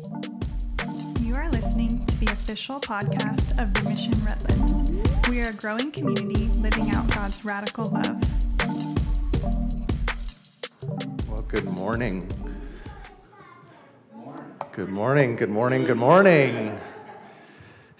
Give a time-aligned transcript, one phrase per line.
[0.00, 5.28] You are listening to the official podcast of the Mission Redlands.
[5.28, 8.18] We are a growing community living out God's radical love.
[11.28, 12.26] Well, good morning.
[14.72, 16.80] Good morning, good morning, good morning.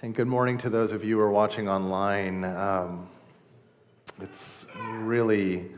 [0.01, 2.43] And good morning to those of you who are watching online.
[2.43, 3.07] Um,
[4.19, 5.69] it's really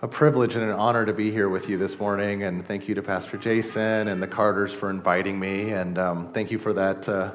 [0.00, 2.44] a privilege and an honor to be here with you this morning.
[2.44, 5.70] And thank you to Pastor Jason and the Carters for inviting me.
[5.70, 7.32] And um, thank you for that uh,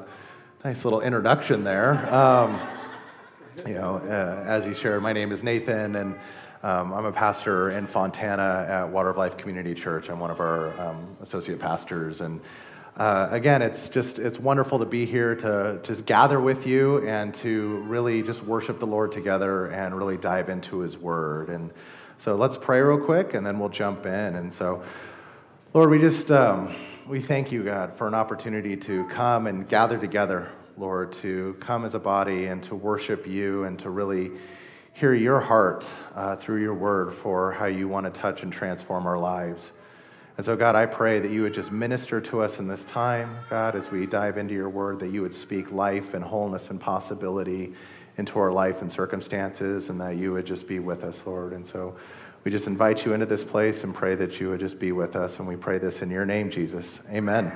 [0.64, 1.92] nice little introduction there.
[2.12, 2.58] Um,
[3.66, 6.14] you know, uh, as he shared, my name is Nathan, and
[6.62, 10.08] um, I'm a pastor in Fontana at Water of Life Community Church.
[10.08, 12.40] I'm one of our um, associate pastors, and
[12.96, 17.34] uh, again, it's just it's wonderful to be here to just gather with you and
[17.34, 21.50] to really just worship the Lord together and really dive into His Word.
[21.50, 21.70] And
[22.18, 24.36] so let's pray real quick, and then we'll jump in.
[24.36, 24.82] And so,
[25.72, 26.74] Lord, we just um,
[27.06, 31.84] we thank you, God, for an opportunity to come and gather together, Lord, to come
[31.84, 34.30] as a body and to worship you and to really
[34.94, 35.84] hear your heart
[36.14, 39.72] uh, through your word for how you want to touch and transform our lives.
[40.36, 43.36] And so, God, I pray that you would just minister to us in this time,
[43.50, 46.80] God, as we dive into your word, that you would speak life and wholeness and
[46.80, 47.74] possibility
[48.16, 51.52] into our life and circumstances, and that you would just be with us, Lord.
[51.52, 51.96] And so,
[52.44, 55.16] we just invite you into this place and pray that you would just be with
[55.16, 55.38] us.
[55.38, 57.00] And we pray this in your name, Jesus.
[57.10, 57.50] Amen.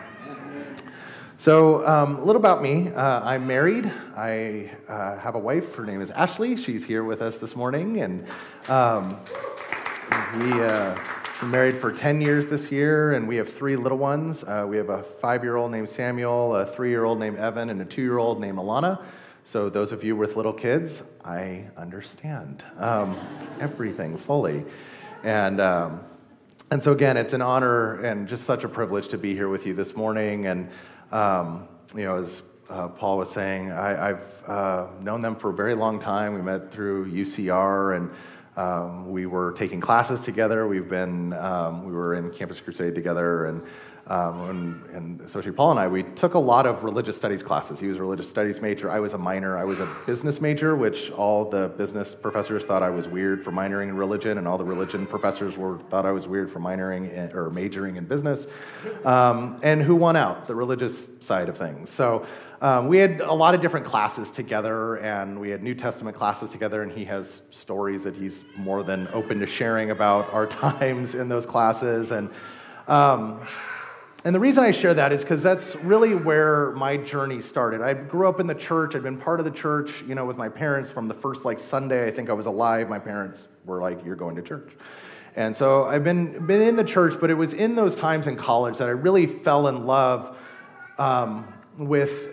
[1.36, 2.88] So, um, a little about me.
[2.88, 3.92] Uh, I'm married.
[4.16, 5.74] I uh, have a wife.
[5.74, 6.56] Her name is Ashley.
[6.56, 8.00] She's here with us this morning.
[8.00, 8.26] And
[8.66, 9.20] um,
[10.40, 10.98] we uh,
[11.42, 14.42] are married for 10 years this year, and we have three little ones.
[14.42, 17.68] Uh, we have a five year old named Samuel, a three year old named Evan,
[17.68, 19.04] and a two year old named Alana.
[19.50, 23.18] So, those of you with little kids, I understand um,
[23.58, 24.66] everything fully.
[25.22, 26.00] And um,
[26.70, 29.66] and so, again, it's an honor and just such a privilege to be here with
[29.66, 30.44] you this morning.
[30.44, 30.68] And
[31.12, 35.54] um, you know, as uh, Paul was saying, I, have uh, known them for a
[35.54, 36.34] very long time.
[36.34, 38.10] We met through UCR, and
[38.58, 40.68] um, we were taking classes together.
[40.68, 43.62] We've been, um, we were in Campus Crusade together, and
[44.08, 47.78] um, and, and Paul and I, we took a lot of religious studies classes.
[47.78, 48.90] He was a religious studies major.
[48.90, 49.58] I was a minor.
[49.58, 53.52] I was a business major, which all the business professors thought I was weird for
[53.52, 57.12] minoring in religion, and all the religion professors were thought I was weird for minoring
[57.12, 58.46] in, or majoring in business.
[59.04, 60.46] Um, and who won out?
[60.46, 61.90] The religious side of things.
[61.90, 62.24] So
[62.62, 66.48] um, we had a lot of different classes together, and we had New Testament classes
[66.48, 71.14] together, and he has stories that he's more than open to sharing about our times
[71.14, 72.10] in those classes.
[72.10, 72.30] And
[72.86, 73.46] um,
[74.24, 77.80] and the reason I share that is because that's really where my journey started.
[77.80, 78.96] I grew up in the church.
[78.96, 81.58] I'd been part of the church, you know, with my parents from the first like
[81.60, 82.88] Sunday I think I was alive.
[82.88, 84.72] My parents were like, "You're going to church,"
[85.36, 87.14] and so I've been been in the church.
[87.20, 90.36] But it was in those times in college that I really fell in love
[90.98, 92.28] um, with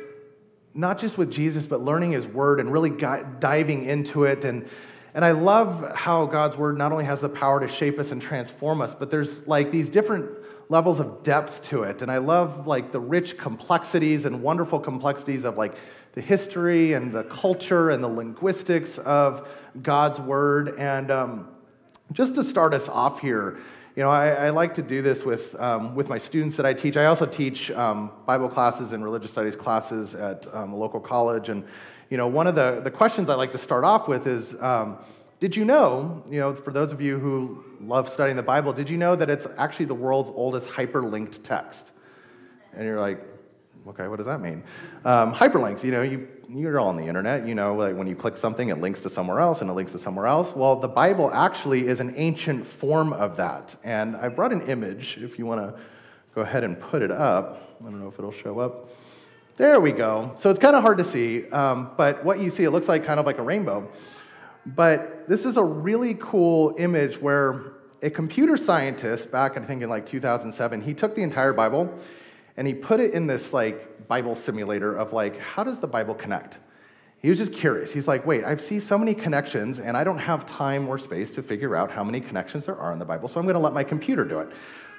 [0.73, 4.67] not just with Jesus, but learning His Word and really got, diving into it and.
[5.13, 8.21] And I love how God's word not only has the power to shape us and
[8.21, 10.27] transform us, but there's like these different
[10.69, 12.01] levels of depth to it.
[12.01, 15.75] And I love like the rich complexities and wonderful complexities of like
[16.13, 19.47] the history and the culture and the linguistics of
[19.81, 20.79] God's word.
[20.79, 21.47] And um,
[22.11, 23.57] just to start us off here,
[23.95, 26.73] you know, I, I like to do this with, um, with my students that I
[26.73, 26.97] teach.
[26.97, 31.49] I also teach um, Bible classes and religious studies classes at um, a local college.
[31.49, 31.63] And,
[32.09, 34.97] you know, one of the, the questions I like to start off with is, um,
[35.39, 38.89] did you know, you know, for those of you who love studying the Bible, did
[38.89, 41.91] you know that it's actually the world's oldest hyperlinked text?
[42.73, 43.21] And you're like,
[43.87, 44.63] okay, what does that mean?
[45.03, 47.47] Um, hyperlinks, you know, you, you're all on the internet.
[47.47, 49.91] You know, like when you click something, it links to somewhere else and it links
[49.91, 50.55] to somewhere else.
[50.55, 53.75] Well, the Bible actually is an ancient form of that.
[53.83, 55.79] And I brought an image, if you want to
[56.33, 57.77] go ahead and put it up.
[57.79, 58.89] I don't know if it'll show up.
[59.57, 60.33] There we go.
[60.37, 63.05] So it's kind of hard to see, um, but what you see, it looks like
[63.05, 63.89] kind of like a rainbow.
[64.65, 69.89] But this is a really cool image where a computer scientist back, I think in
[69.89, 71.93] like 2007, he took the entire Bible
[72.57, 76.13] and he put it in this like Bible simulator of like, how does the Bible
[76.13, 76.59] connect?
[77.21, 77.91] He was just curious.
[77.91, 81.31] He's like, wait, I see so many connections and I don't have time or space
[81.31, 83.59] to figure out how many connections there are in the Bible, so I'm going to
[83.59, 84.49] let my computer do it.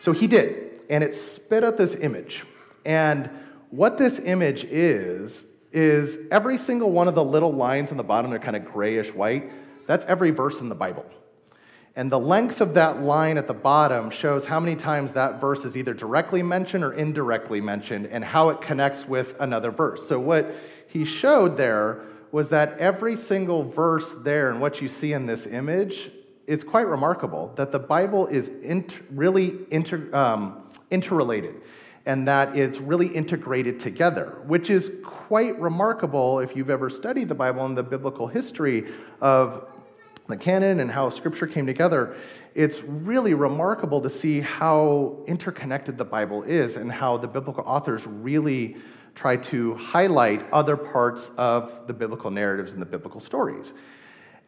[0.01, 2.45] So he did, and it spit out this image.
[2.85, 3.31] And
[3.71, 5.45] what this image is,
[5.77, 9.13] is every single one of the little lines on the bottom, they're kind of grayish
[9.13, 9.53] white.
[9.87, 11.05] That's every verse in the Bible.
[11.97, 15.67] And the length of that line at the bottom shows how many times that verse
[15.67, 20.07] is either directly mentioned or indirectly mentioned and how it connects with another verse.
[20.09, 20.55] So, what
[20.89, 22.03] he showed there
[22.33, 26.11] was that every single verse there and what you see in this image,
[26.47, 31.57] it's quite remarkable that the Bible is inter- really inter- um, interrelated.
[32.07, 37.35] And that it's really integrated together, which is quite remarkable if you've ever studied the
[37.35, 38.87] Bible and the biblical history
[39.21, 39.67] of
[40.29, 42.17] the canon and how scripture came together.
[42.55, 48.07] It's really remarkable to see how interconnected the Bible is and how the biblical authors
[48.07, 48.77] really
[49.15, 53.73] try to highlight other parts of the biblical narratives and the biblical stories.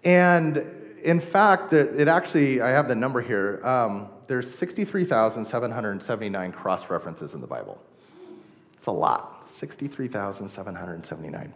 [0.05, 0.65] And
[1.03, 3.65] in fact, it actually, I have the number here.
[3.67, 7.81] Um, there's 63,779 cross references in the Bible.
[8.77, 11.55] It's a lot, 63,779.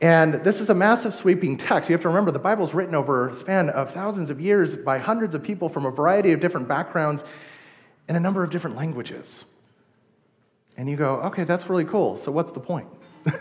[0.00, 1.90] And this is a massive sweeping text.
[1.90, 4.98] You have to remember the Bible's written over a span of thousands of years by
[4.98, 7.24] hundreds of people from a variety of different backgrounds
[8.08, 9.44] in a number of different languages.
[10.76, 12.16] And you go, okay, that's really cool.
[12.16, 12.86] So what's the point?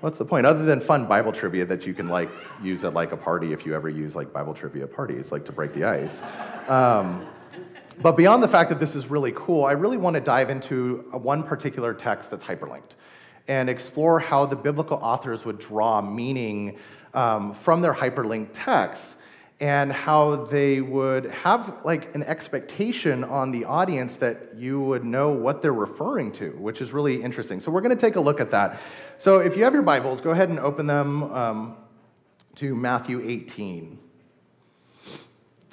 [0.00, 2.28] what's the point other than fun Bible trivia that you can like
[2.62, 5.52] use at like a party if you ever use like Bible trivia parties, like to
[5.52, 6.20] break the ice.
[6.68, 7.26] Um,
[8.02, 11.08] but beyond the fact that this is really cool, I really want to dive into
[11.12, 12.92] one particular text that's hyperlinked
[13.48, 16.78] and explore how the biblical authors would draw meaning
[17.14, 19.16] um, from their hyperlinked texts
[19.60, 25.30] and how they would have like an expectation on the audience that you would know
[25.30, 27.60] what they're referring to, which is really interesting.
[27.60, 28.80] So we're going to take a look at that.
[29.18, 31.76] So if you have your Bibles, go ahead and open them um,
[32.54, 33.98] to Matthew 18.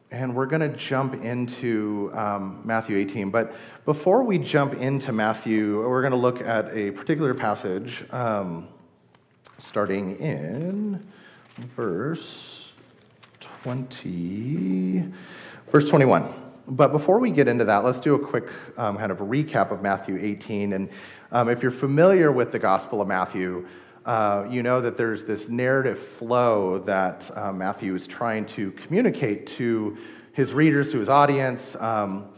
[0.10, 3.30] And we're going to jump into um, Matthew 18.
[3.30, 8.70] But before we jump into Matthew, we're going to look at a particular passage um,
[9.58, 11.06] starting in
[11.76, 12.72] verse
[13.42, 15.12] 20,
[15.68, 16.34] verse 21.
[16.70, 19.82] But before we get into that, let's do a quick um, kind of recap of
[19.82, 20.72] Matthew 18.
[20.72, 20.90] And
[21.34, 23.68] um, if you're familiar with the Gospel of Matthew,
[24.08, 29.46] uh, you know that there's this narrative flow that uh, Matthew is trying to communicate
[29.48, 29.98] to
[30.32, 31.76] his readers, to his audience.
[31.76, 32.30] Um,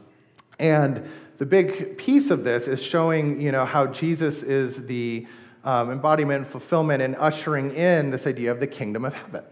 [0.58, 1.08] and
[1.38, 5.28] the big piece of this is showing you know, how Jesus is the
[5.64, 9.44] um, embodiment, fulfillment, and ushering in this idea of the kingdom of heaven.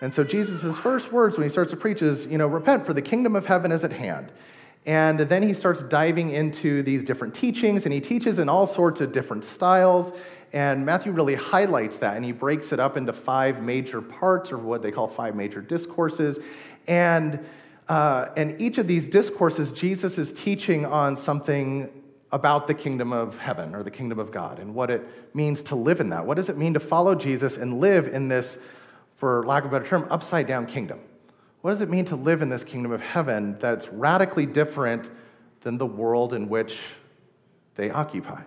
[0.00, 2.94] And so Jesus' first words when he starts to preach is, you know, repent, for
[2.94, 4.30] the kingdom of heaven is at hand.
[4.86, 9.00] And then he starts diving into these different teachings, and he teaches in all sorts
[9.00, 10.12] of different styles.
[10.52, 14.56] And Matthew really highlights that, and he breaks it up into five major parts, or
[14.56, 16.38] what they call five major discourses.
[16.86, 17.44] And,
[17.88, 21.90] uh, and each of these discourses, Jesus is teaching on something
[22.32, 25.74] about the kingdom of heaven or the kingdom of God and what it means to
[25.74, 26.26] live in that.
[26.26, 28.58] What does it mean to follow Jesus and live in this,
[29.16, 31.00] for lack of a better term, upside down kingdom?
[31.60, 35.10] What does it mean to live in this kingdom of heaven that's radically different
[35.62, 36.78] than the world in which
[37.74, 38.42] they occupy?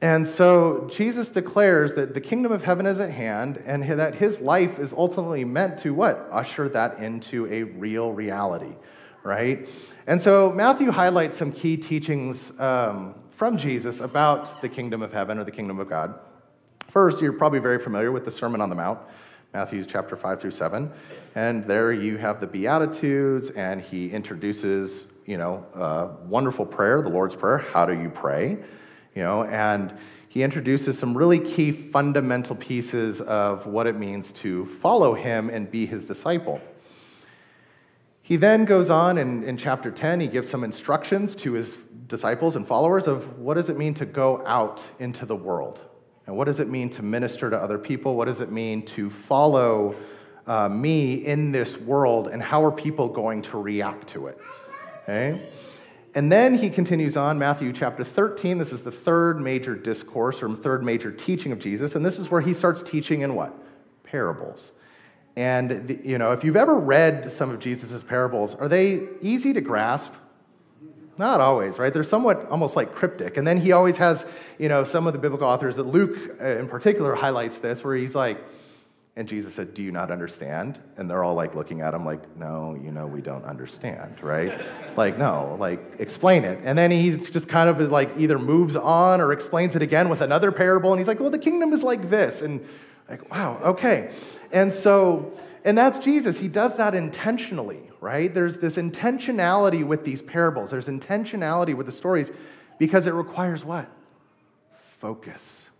[0.00, 4.40] And so Jesus declares that the kingdom of heaven is at hand and that his
[4.40, 6.28] life is ultimately meant to what?
[6.32, 8.74] Usher that into a real reality,
[9.22, 9.68] right?
[10.08, 15.38] And so Matthew highlights some key teachings um, from Jesus about the kingdom of heaven
[15.38, 16.18] or the kingdom of God.
[16.88, 18.98] First, you're probably very familiar with the Sermon on the Mount,
[19.52, 20.90] Matthew chapter 5 through 7.
[21.34, 27.10] And there you have the Beatitudes, and he introduces, you know, a wonderful prayer, the
[27.10, 27.58] Lord's Prayer.
[27.58, 28.58] How do you pray?
[29.14, 29.92] you know, and
[30.28, 35.70] he introduces some really key fundamental pieces of what it means to follow him and
[35.70, 36.60] be his disciple.
[38.22, 41.76] He then goes on in, in chapter 10, he gives some instructions to his
[42.06, 45.82] disciples and followers of what does it mean to go out into the world?
[46.26, 48.14] And what does it mean to minister to other people?
[48.14, 49.94] What does it mean to follow
[50.46, 52.28] uh, me in this world?
[52.28, 54.38] And how are people going to react to it?
[55.02, 55.40] Okay?
[56.14, 58.58] And then he continues on, Matthew chapter 13.
[58.58, 61.94] This is the third major discourse or third major teaching of Jesus.
[61.94, 63.54] And this is where he starts teaching in what?
[64.04, 64.72] Parables.
[65.36, 69.54] And, the, you know, if you've ever read some of Jesus' parables, are they easy
[69.54, 70.12] to grasp?
[71.18, 71.92] Not always, right?
[71.92, 73.36] They're somewhat almost like cryptic.
[73.36, 74.26] And then he always has,
[74.58, 77.94] you know, some of the biblical authors that Luke uh, in particular highlights this, where
[77.94, 78.38] he's like,
[79.14, 80.80] and Jesus said, Do you not understand?
[80.96, 84.58] And they're all like looking at him like, No, you know, we don't understand, right?
[84.96, 86.60] like, no, like, explain it.
[86.64, 90.22] And then he's just kind of like either moves on or explains it again with
[90.22, 90.92] another parable.
[90.92, 92.40] And he's like, Well, the kingdom is like this.
[92.40, 92.66] And
[93.12, 94.10] like, wow, okay.
[94.52, 95.32] And so,
[95.64, 96.38] and that's Jesus.
[96.38, 98.34] He does that intentionally, right?
[98.34, 102.32] There's this intentionality with these parables, there's intentionality with the stories
[102.78, 103.88] because it requires what?
[104.98, 105.70] Focus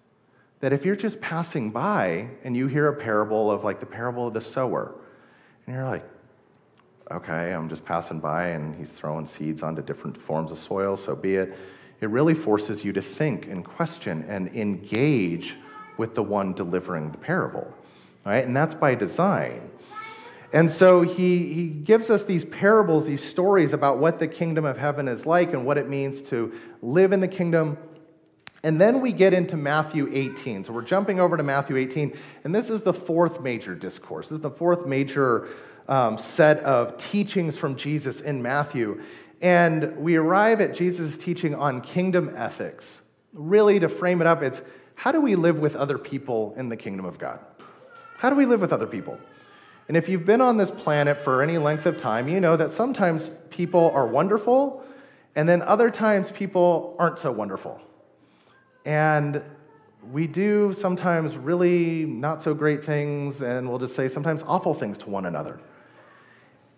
[0.61, 4.29] that if you're just passing by and you hear a parable of like the parable
[4.29, 4.95] of the sower,
[5.67, 6.09] and you're like,
[7.11, 11.17] okay, I'm just passing by and he's throwing seeds onto different forms of soil, so
[11.17, 11.59] be it.
[12.00, 15.57] It really forces you to think and question and engage
[15.97, 17.73] with the one delivering the parable,
[18.25, 18.45] right?
[18.45, 19.69] And that's by design.
[20.53, 24.77] And so he, he gives us these parables, these stories about what the kingdom of
[24.77, 27.79] heaven is like and what it means to live in the kingdom.
[28.63, 30.65] And then we get into Matthew 18.
[30.65, 34.29] So we're jumping over to Matthew 18, and this is the fourth major discourse.
[34.29, 35.49] This is the fourth major
[35.89, 39.03] um, set of teachings from Jesus in Matthew.
[39.41, 43.01] And we arrive at Jesus' teaching on kingdom ethics.
[43.33, 44.63] Really, to frame it up, it's
[44.95, 47.41] how do we live with other people in the kingdom of God?
[48.19, 49.19] How do we live with other people?
[49.89, 52.73] And if you've been on this planet for any length of time, you know that
[52.73, 54.85] sometimes people are wonderful,
[55.35, 57.81] and then other times people aren't so wonderful.
[58.85, 59.43] And
[60.11, 64.99] we do sometimes really not so great things, and we'll just say sometimes awful things
[64.99, 65.61] to one another,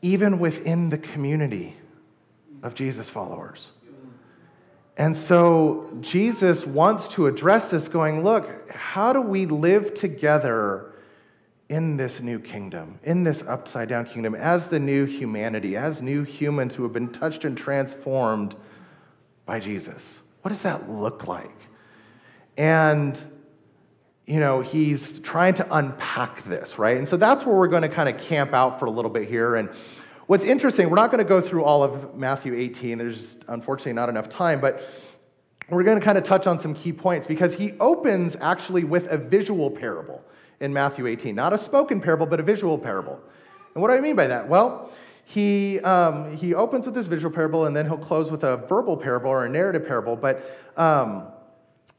[0.02, 1.76] even within the community
[2.62, 3.70] of Jesus followers.
[4.96, 10.93] And so Jesus wants to address this, going, Look, how do we live together
[11.68, 16.22] in this new kingdom, in this upside down kingdom, as the new humanity, as new
[16.22, 18.54] humans who have been touched and transformed
[19.46, 20.18] by Jesus.
[20.42, 21.56] What does that look like?
[22.58, 23.20] And,
[24.26, 26.98] you know, he's trying to unpack this, right?
[26.98, 29.26] And so that's where we're going to kind of camp out for a little bit
[29.26, 29.56] here.
[29.56, 29.70] And
[30.26, 34.10] what's interesting, we're not going to go through all of Matthew 18, there's unfortunately not
[34.10, 34.86] enough time, but
[35.70, 39.06] we're going to kind of touch on some key points because he opens actually with
[39.08, 40.22] a visual parable
[40.60, 41.34] in Matthew 18.
[41.34, 43.20] Not a spoken parable, but a visual parable.
[43.74, 44.48] And what do I mean by that?
[44.48, 44.90] Well,
[45.24, 48.96] he, um, he opens with this visual parable and then he'll close with a verbal
[48.96, 50.16] parable or a narrative parable.
[50.16, 51.28] But um,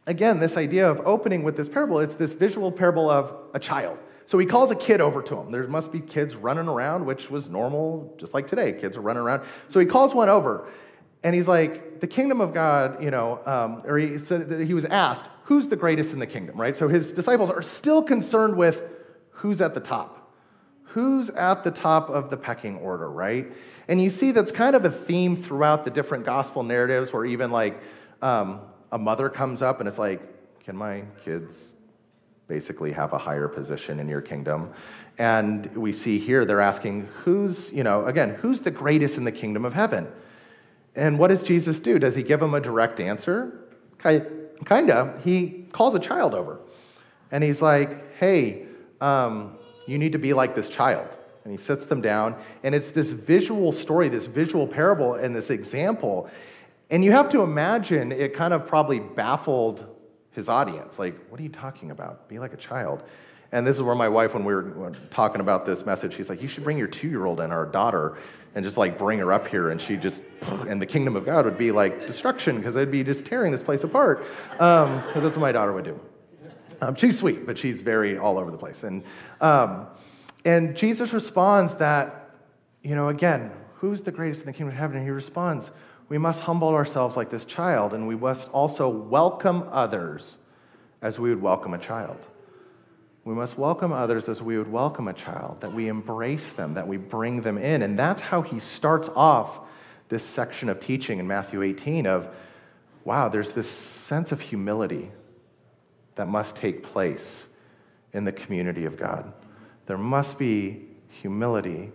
[0.08, 3.98] again, this idea of opening with this parable, it's this visual parable of a child.
[4.28, 5.52] So he calls a kid over to him.
[5.52, 8.74] There must be kids running around, which was normal, just like today.
[8.74, 9.44] Kids are running around.
[9.68, 10.68] So he calls one over
[11.24, 14.86] and he's like, the kingdom of God, you know, um, or he, said he was
[14.86, 16.76] asked, who's the greatest in the kingdom, right?
[16.76, 18.84] So his disciples are still concerned with
[19.32, 20.32] who's at the top.
[20.84, 23.52] Who's at the top of the pecking order, right?
[23.88, 27.52] And you see that's kind of a theme throughout the different gospel narratives where even
[27.52, 27.80] like
[28.22, 28.62] um,
[28.92, 30.22] a mother comes up and it's like,
[30.64, 31.74] can my kids
[32.48, 34.72] basically have a higher position in your kingdom?
[35.20, 39.32] And we see here they're asking, who's, you know, again, who's the greatest in the
[39.32, 40.08] kingdom of heaven?
[40.96, 42.00] And what does Jesus do?
[42.00, 43.60] Does he give them a direct answer?
[44.64, 45.24] Kind of.
[45.24, 46.60] He calls a child over
[47.32, 48.66] and he's like, hey,
[49.02, 49.58] um,
[49.88, 51.18] you need to be like this child.
[51.44, 55.52] And he sits them down, and it's this visual story, this visual parable, and this
[55.52, 56.28] example.
[56.90, 59.86] And you have to imagine it kind of probably baffled
[60.32, 60.98] his audience.
[60.98, 62.28] Like, what are you talking about?
[62.28, 63.04] Be like a child.
[63.52, 66.42] And this is where my wife, when we were talking about this message, she's like,
[66.42, 68.18] you should bring your two year old and our daughter
[68.56, 70.24] and just like bring her up here and she just
[70.68, 73.62] and the kingdom of god would be like destruction because they'd be just tearing this
[73.62, 74.26] place apart.
[74.60, 76.00] Um, that's what my daughter would do.
[76.82, 78.84] Um, she's sweet but she's very all over the place.
[78.84, 79.04] And
[79.42, 79.88] um,
[80.46, 82.32] and jesus responds that
[82.82, 84.98] you know again who's the greatest in the kingdom of heaven?
[84.98, 85.72] And he responds
[86.08, 90.38] we must humble ourselves like this child and we must also welcome others
[91.02, 92.26] as we would welcome a child
[93.26, 96.88] we must welcome others as we would welcome a child, that we embrace them, that
[96.88, 97.82] we bring them in.
[97.82, 99.62] And that's how he starts off
[100.10, 102.30] this section of teaching in Matthew 18 of,
[103.04, 105.12] wow, there's this sense of humility
[106.14, 107.48] that must take place
[108.14, 109.34] in the community of God.
[109.88, 111.92] There must be humility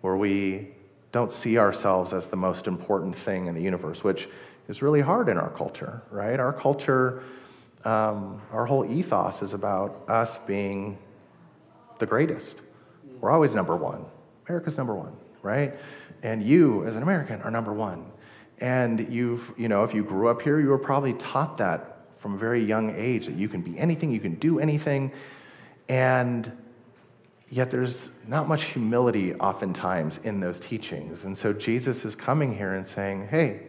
[0.00, 0.74] where we
[1.12, 4.28] don't see ourselves as the most important thing in the universe, which
[4.66, 6.40] is really hard in our culture, right?
[6.40, 7.22] Our culture
[7.84, 10.98] um, our whole ethos is about us being
[11.98, 12.62] the greatest.
[13.20, 14.04] We're always number one.
[14.48, 15.74] America's number one, right?
[16.22, 18.06] And you, as an American, are number one.
[18.58, 22.34] And you've, you know, if you grew up here, you were probably taught that from
[22.34, 25.12] a very young age that you can be anything, you can do anything.
[25.88, 26.50] And
[27.48, 31.24] yet there's not much humility oftentimes in those teachings.
[31.24, 33.62] And so Jesus is coming here and saying, hey,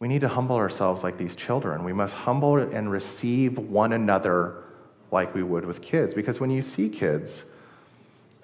[0.00, 1.82] we need to humble ourselves like these children.
[1.82, 4.62] We must humble and receive one another
[5.10, 6.14] like we would with kids.
[6.14, 7.44] Because when you see kids,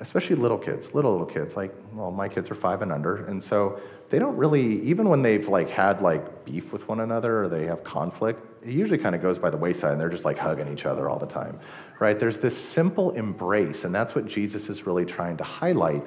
[0.00, 3.42] especially little kids, little little kids, like well, my kids are five and under, and
[3.42, 3.80] so
[4.10, 7.66] they don't really, even when they've like had like beef with one another or they
[7.66, 10.72] have conflict, it usually kind of goes by the wayside, and they're just like hugging
[10.72, 11.58] each other all the time,
[12.00, 12.18] right?
[12.18, 16.04] There's this simple embrace, and that's what Jesus is really trying to highlight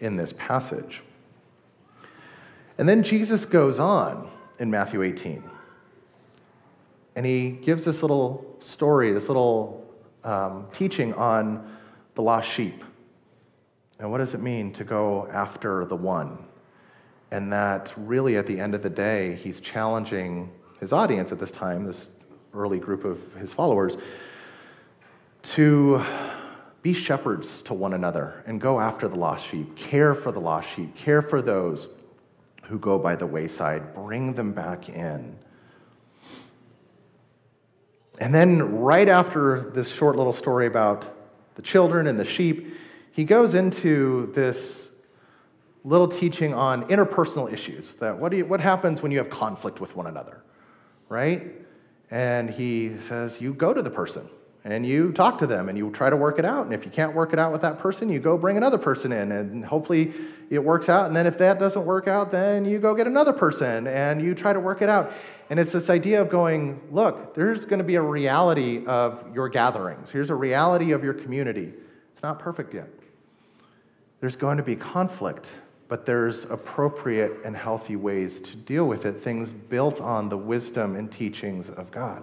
[0.00, 1.02] in this passage.
[2.78, 5.42] And then Jesus goes on in Matthew 18.
[7.16, 9.84] And he gives this little story, this little
[10.24, 11.76] um, teaching on
[12.14, 12.84] the lost sheep.
[13.98, 16.44] And what does it mean to go after the one?
[17.30, 20.50] And that really, at the end of the day, he's challenging
[20.80, 22.10] his audience at this time, this
[22.54, 23.96] early group of his followers,
[25.42, 26.04] to
[26.82, 29.74] be shepherds to one another and go after the lost sheep.
[29.76, 30.94] Care for the lost sheep.
[30.94, 31.88] Care for those
[32.68, 33.94] who go by the wayside.
[33.94, 35.36] Bring them back in.
[38.20, 41.08] And then, right after this short little story about
[41.54, 42.74] the children and the sheep,
[43.12, 44.90] he goes into this
[45.84, 49.96] little teaching on interpersonal issues that what, you, what happens when you have conflict with
[49.96, 50.42] one another,
[51.08, 51.52] right?
[52.10, 54.28] And he says, you go to the person
[54.64, 56.64] and you talk to them and you try to work it out.
[56.64, 59.12] And if you can't work it out with that person, you go bring another person
[59.12, 60.12] in and hopefully
[60.50, 61.06] it works out.
[61.06, 64.34] And then if that doesn't work out, then you go get another person and you
[64.34, 65.12] try to work it out.
[65.50, 69.48] And it's this idea of going, look, there's going to be a reality of your
[69.48, 70.10] gatherings.
[70.10, 71.72] Here's a reality of your community.
[72.12, 72.88] It's not perfect yet.
[74.20, 75.52] There's going to be conflict,
[75.86, 80.96] but there's appropriate and healthy ways to deal with it, things built on the wisdom
[80.96, 82.22] and teachings of God.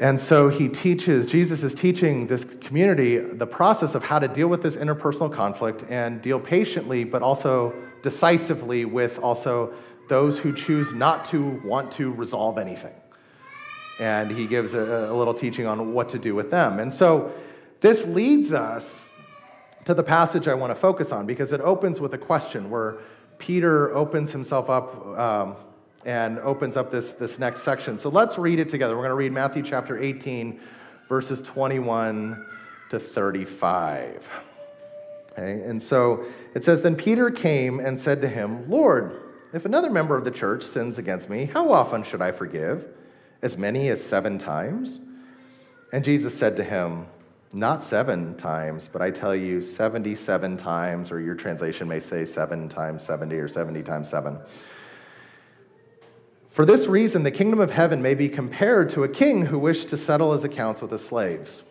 [0.00, 4.46] And so he teaches, Jesus is teaching this community the process of how to deal
[4.46, 9.72] with this interpersonal conflict and deal patiently, but also decisively with also
[10.08, 12.94] those who choose not to want to resolve anything.
[13.98, 16.78] And he gives a, a little teaching on what to do with them.
[16.78, 17.32] And so
[17.80, 19.08] this leads us
[19.84, 22.98] to the passage I want to focus on because it opens with a question where
[23.38, 25.56] Peter opens himself up um,
[26.04, 27.98] and opens up this, this next section.
[27.98, 28.94] So let's read it together.
[28.94, 30.60] We're going to read Matthew chapter 18,
[31.08, 32.46] verses 21
[32.90, 34.30] to 35.
[35.32, 36.24] Okay, and so
[36.54, 39.20] it says, Then Peter came and said to him, Lord,
[39.52, 42.86] if another member of the church sins against me, how often should I forgive?
[43.40, 44.98] As many as seven times?
[45.92, 47.06] And Jesus said to him,
[47.52, 52.68] Not seven times, but I tell you, 77 times, or your translation may say seven
[52.68, 54.38] times 70 or 70 times seven.
[56.58, 59.90] For this reason, the kingdom of heaven may be compared to a king who wished
[59.90, 61.62] to settle his accounts with his slaves.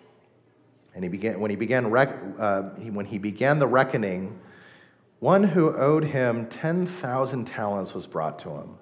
[0.96, 4.39] And he began, when, he began rec, uh, he, when he began the reckoning,
[5.20, 8.77] one who owed him 10,000 talents was brought to him.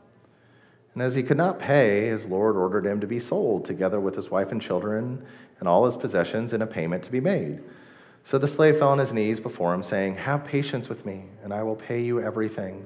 [0.93, 4.15] And as he could not pay, his Lord ordered him to be sold, together with
[4.15, 5.25] his wife and children
[5.59, 7.63] and all his possessions, and a payment to be made.
[8.21, 11.51] So the slave fell on his knees before him, saying, Have patience with me, and
[11.51, 12.85] I will pay you everything.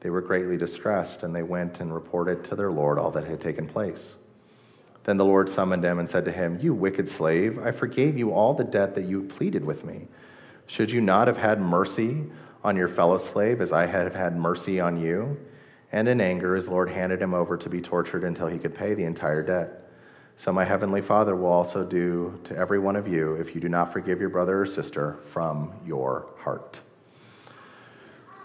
[0.00, 3.40] they were greatly distressed, and they went and reported to their Lord all that had
[3.40, 4.14] taken place.
[5.04, 8.32] Then the Lord summoned him and said to him, You wicked slave, I forgave you
[8.32, 10.08] all the debt that you pleaded with me.
[10.66, 12.24] Should you not have had mercy
[12.62, 15.38] on your fellow slave as I have had mercy on you?
[15.92, 18.94] And in anger, his Lord handed him over to be tortured until he could pay
[18.94, 19.90] the entire debt.
[20.36, 23.68] So my heavenly Father will also do to every one of you if you do
[23.68, 26.80] not forgive your brother or sister from your heart.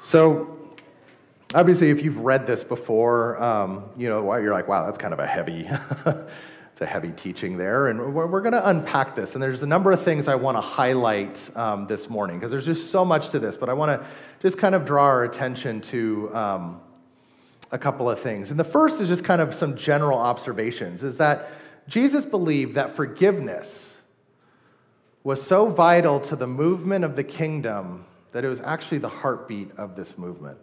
[0.01, 0.54] So,
[1.53, 5.19] obviously, if you've read this before, um, you know, you're like, wow, that's kind of
[5.19, 5.69] a heavy.
[6.71, 9.33] it's a heavy teaching there, and we're, we're going to unpack this.
[9.33, 12.65] And there's a number of things I want to highlight um, this morning because there's
[12.65, 13.55] just so much to this.
[13.55, 14.07] But I want to
[14.41, 16.81] just kind of draw our attention to um,
[17.71, 18.51] a couple of things.
[18.51, 21.49] And the first is just kind of some general observations: is that
[21.87, 23.95] Jesus believed that forgiveness
[25.23, 29.71] was so vital to the movement of the kingdom that it was actually the heartbeat
[29.77, 30.57] of this movement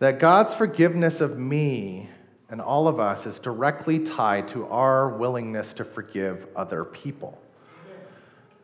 [0.00, 2.08] that God's forgiveness of me
[2.48, 7.40] and all of us is directly tied to our willingness to forgive other people.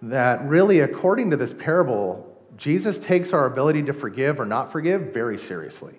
[0.03, 5.13] That really, according to this parable, Jesus takes our ability to forgive or not forgive
[5.13, 5.95] very seriously.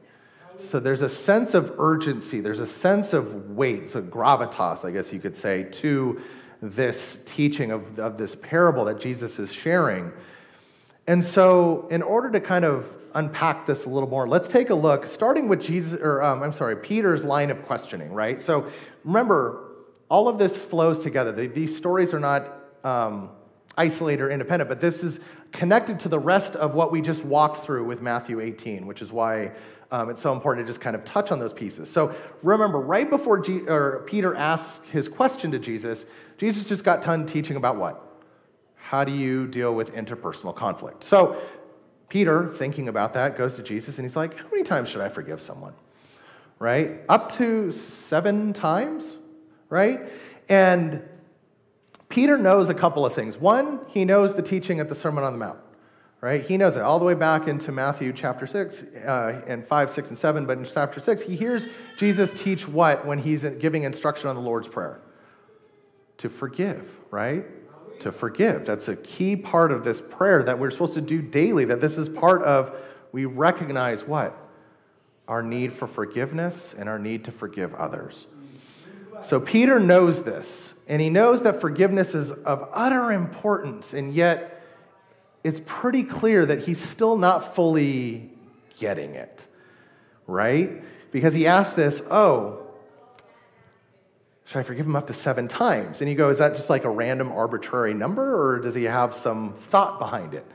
[0.57, 5.13] So there's a sense of urgency, there's a sense of weight, so gravitas, I guess
[5.13, 6.19] you could say, to
[6.63, 10.11] this teaching of, of this parable that Jesus is sharing.
[11.05, 14.27] And so, in order to kind of unpack this a little more.
[14.27, 18.11] Let's take a look, starting with Jesus, or um, I'm sorry, Peter's line of questioning,
[18.13, 18.41] right?
[18.41, 18.67] So
[19.03, 19.71] remember,
[20.09, 21.31] all of this flows together.
[21.47, 22.53] These stories are not
[22.83, 23.29] um,
[23.77, 25.19] isolated or independent, but this is
[25.51, 29.11] connected to the rest of what we just walked through with Matthew 18, which is
[29.11, 29.51] why
[29.91, 31.89] um, it's so important to just kind of touch on those pieces.
[31.89, 36.05] So remember, right before Peter asks his question to Jesus,
[36.37, 38.03] Jesus just got done teaching about what?
[38.75, 41.03] How do you deal with interpersonal conflict?
[41.03, 41.41] So
[42.09, 45.09] Peter, thinking about that, goes to Jesus and he's like, How many times should I
[45.09, 45.73] forgive someone?
[46.59, 47.01] Right?
[47.09, 49.17] Up to seven times,
[49.69, 50.09] right?
[50.49, 51.03] And
[52.09, 53.37] Peter knows a couple of things.
[53.37, 55.59] One, he knows the teaching at the Sermon on the Mount,
[56.21, 56.41] right?
[56.41, 60.07] He knows it all the way back into Matthew chapter 6 uh, and 5, 6,
[60.09, 60.45] and 7.
[60.45, 61.67] But in chapter 6, he hears
[61.97, 65.01] Jesus teach what when he's giving instruction on the Lord's Prayer?
[66.19, 67.45] To forgive, right?
[68.01, 68.65] To forgive.
[68.65, 71.97] That's a key part of this prayer that we're supposed to do daily, that this
[71.97, 72.75] is part of,
[73.11, 74.37] we recognize what?
[75.27, 78.27] Our need for forgiveness and our need to forgive others.
[79.23, 84.63] So Peter knows this, and he knows that forgiveness is of utter importance, and yet
[85.43, 88.29] it's pretty clear that he's still not fully
[88.79, 89.47] getting it,
[90.27, 90.83] right?
[91.11, 92.66] Because he asks this, oh,
[94.47, 95.99] should I forgive him up to seven times?
[95.99, 99.13] And you go, is that just like a random arbitrary number, or does he have
[99.13, 100.45] some thought behind it?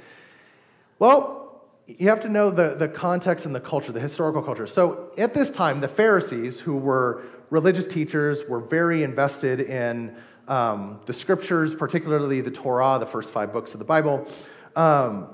[0.99, 4.67] Well, you have to know the, the context and the culture, the historical culture.
[4.67, 10.17] So at this time, the Pharisees, who were religious teachers were very invested in
[10.49, 14.27] um, the scriptures, particularly the Torah, the first five books of the Bible.
[14.75, 15.29] Um,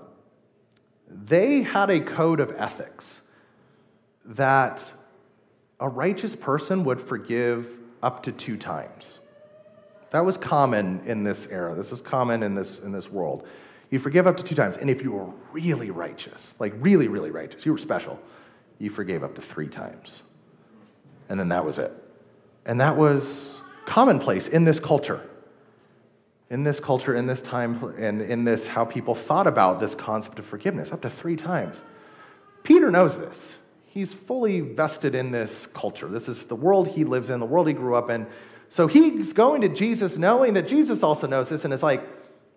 [1.08, 3.20] they had a code of ethics
[4.24, 4.92] that
[5.78, 9.18] a righteous person would forgive up to two times.
[10.10, 11.74] That was common in this era.
[11.74, 13.46] This is common in this, in this world.
[13.90, 14.76] You forgive up to two times.
[14.76, 18.18] And if you were really righteous, like really, really righteous, you were special,
[18.78, 20.22] you forgave up to three times.
[21.28, 21.92] And then that was it.
[22.64, 25.22] And that was commonplace in this culture.
[26.50, 30.38] In this culture, in this time, and in this, how people thought about this concept
[30.38, 31.82] of forgiveness, up to three times.
[32.62, 33.57] Peter knows this.
[33.98, 36.06] He's fully vested in this culture.
[36.06, 38.28] This is the world he lives in, the world he grew up in.
[38.68, 42.04] So he's going to Jesus knowing that Jesus also knows this, and it's like,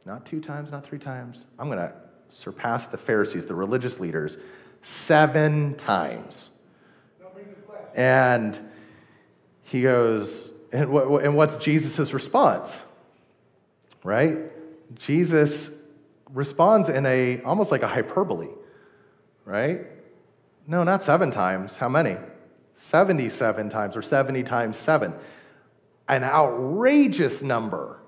[0.05, 1.47] not two times, not three times.
[1.57, 1.95] I'm going to
[2.29, 4.37] surpass the Pharisees, the religious leaders,
[4.83, 6.51] seven times.
[7.95, 8.59] And
[9.63, 12.85] he goes, and, what, and what's Jesus' response?
[14.03, 14.37] Right?
[14.93, 15.71] Jesus
[16.31, 18.49] responds in a almost like a hyperbole,
[19.43, 19.87] right?
[20.67, 21.77] No, not seven times.
[21.77, 22.17] How many?
[22.75, 25.13] 77 times or 70 times seven.
[26.07, 27.99] An outrageous number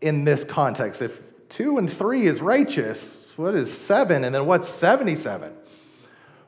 [0.00, 1.02] in this context.
[1.02, 4.24] If two and three is righteous, what is seven?
[4.24, 5.52] And then what's 77?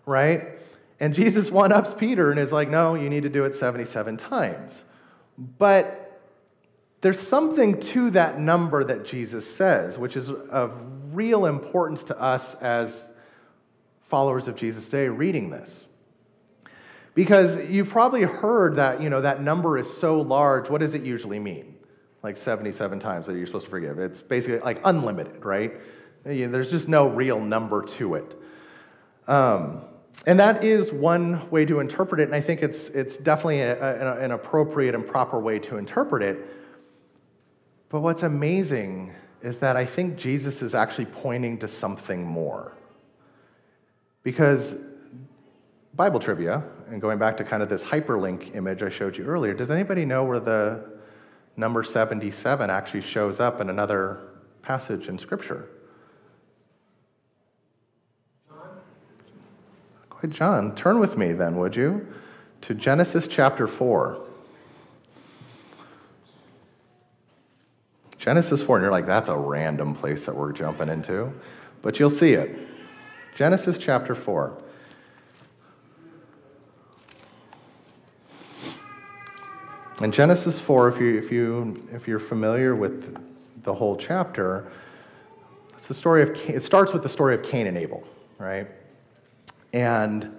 [0.07, 0.59] Right?
[1.01, 4.17] And Jesus one ups Peter and is like, no, you need to do it 77
[4.17, 4.85] times.
[5.59, 6.21] But
[7.01, 10.73] there's something to that number that Jesus says, which is of
[11.13, 13.05] real importance to us as
[14.09, 15.87] followers of Jesus today reading this.
[17.15, 21.03] Because you've probably heard that, you know, that number is so large, what does it
[21.03, 21.77] usually mean?
[22.23, 23.99] Like 77 times that you're supposed to forgive.
[23.99, 25.73] It's basically like unlimited, right?
[26.25, 28.41] There's just no real number to it.
[29.27, 29.83] Um,
[30.27, 33.79] and that is one way to interpret it, and I think it's, it's definitely a,
[33.81, 36.39] a, an appropriate and proper way to interpret it.
[37.89, 42.78] But what's amazing is that I think Jesus is actually pointing to something more.
[44.29, 44.77] Because
[45.95, 49.55] Bible trivia, and going back to kind of this hyperlink image I showed you earlier,
[49.55, 50.85] does anybody know where the
[51.57, 54.21] number 77 actually shows up in another
[54.61, 55.71] passage in Scripture?
[58.51, 58.69] John.
[60.11, 62.07] Quite John, turn with me then, would you,
[62.61, 64.27] to Genesis chapter 4.
[68.19, 71.33] Genesis 4, and you're like, that's a random place that we're jumping into,
[71.81, 72.69] but you'll see it.
[73.35, 74.57] Genesis chapter 4.
[80.01, 83.17] In Genesis 4, if, you, if, you, if you're familiar with
[83.65, 84.71] the whole chapter,
[85.77, 88.05] it's the story of, it starts with the story of Cain and Abel,
[88.39, 88.69] right?
[89.73, 90.37] And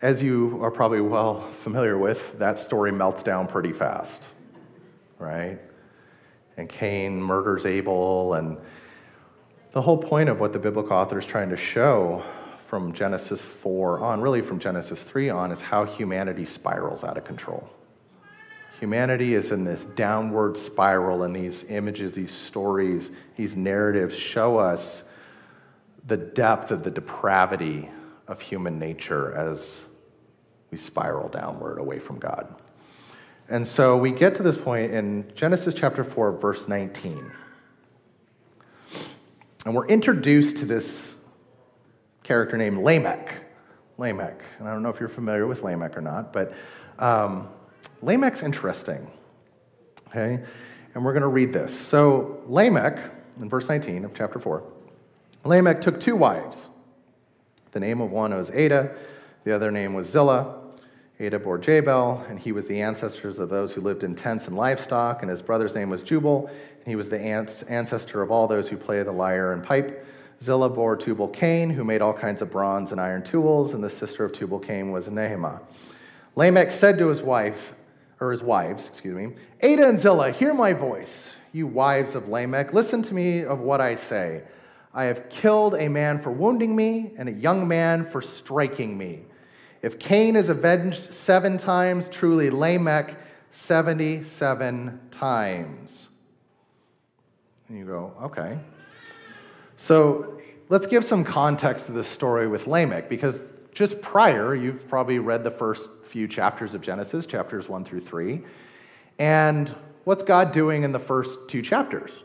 [0.00, 4.24] as you are probably well familiar with, that story melts down pretty fast,
[5.18, 5.58] right?
[6.56, 8.56] And Cain murders Abel, and
[9.76, 12.24] the whole point of what the biblical author is trying to show
[12.66, 17.24] from Genesis 4 on, really from Genesis 3 on, is how humanity spirals out of
[17.24, 17.68] control.
[18.80, 25.04] Humanity is in this downward spiral, and these images, these stories, these narratives show us
[26.06, 27.90] the depth of the depravity
[28.28, 29.84] of human nature as
[30.70, 32.48] we spiral downward away from God.
[33.50, 37.30] And so we get to this point in Genesis chapter 4, verse 19.
[39.66, 41.16] And we're introduced to this
[42.22, 43.42] character named Lamech.
[43.98, 44.40] Lamech.
[44.60, 46.54] And I don't know if you're familiar with Lamech or not, but
[47.00, 47.48] um,
[48.00, 49.10] Lamech's interesting.
[50.06, 50.40] Okay?
[50.94, 51.76] And we're going to read this.
[51.76, 54.62] So, Lamech, in verse 19 of chapter 4,
[55.42, 56.68] Lamech took two wives.
[57.72, 58.90] The name of one was Adah,
[59.42, 60.55] the other name was Zillah,
[61.18, 64.56] Adah bore Jabal, and he was the ancestors of those who lived in tents and
[64.56, 68.68] livestock, and his brother's name was Jubal, and he was the ancestor of all those
[68.68, 70.06] who play the lyre and pipe.
[70.42, 73.88] Zillah bore Tubal Cain, who made all kinds of bronze and iron tools, and the
[73.88, 75.62] sister of Tubal Cain was Naamah.
[76.34, 77.72] Lamech said to his wife,
[78.20, 82.74] or his wives, excuse me, Adah and Zillah, hear my voice, you wives of Lamech.
[82.74, 84.42] Listen to me of what I say.
[84.92, 89.22] I have killed a man for wounding me, and a young man for striking me.
[89.82, 93.16] If Cain is avenged seven times, truly Lamech
[93.50, 96.08] 77 times.
[97.68, 98.58] And you go, okay.
[99.76, 103.40] So let's give some context to this story with Lamech, because
[103.72, 108.42] just prior, you've probably read the first few chapters of Genesis, chapters one through three.
[109.18, 112.22] And what's God doing in the first two chapters?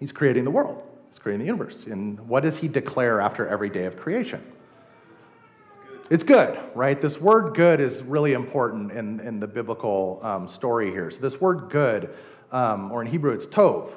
[0.00, 1.86] He's creating the world, He's creating the universe.
[1.86, 4.42] And what does He declare after every day of creation?
[6.10, 7.00] It's good, right?
[7.00, 11.10] This word good is really important in, in the biblical um, story here.
[11.10, 12.14] So, this word good,
[12.52, 13.90] um, or in Hebrew, it's tov.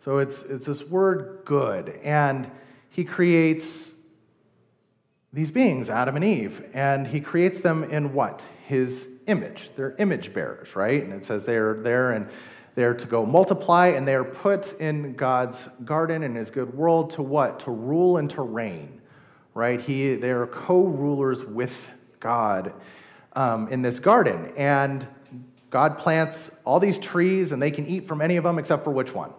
[0.00, 1.90] So, it's, it's this word good.
[2.02, 2.50] And
[2.88, 3.90] he creates
[5.30, 8.42] these beings, Adam and Eve, and he creates them in what?
[8.66, 9.70] His image.
[9.76, 11.02] They're image bearers, right?
[11.02, 12.30] And it says they're there and
[12.74, 17.10] they're to go multiply, and they are put in God's garden and his good world
[17.10, 17.60] to what?
[17.60, 19.01] To rule and to reign
[19.54, 19.80] right?
[19.80, 22.72] He, they are co rulers with God
[23.34, 24.52] um, in this garden.
[24.56, 25.06] And
[25.70, 28.90] God plants all these trees, and they can eat from any of them except for
[28.90, 29.32] which one?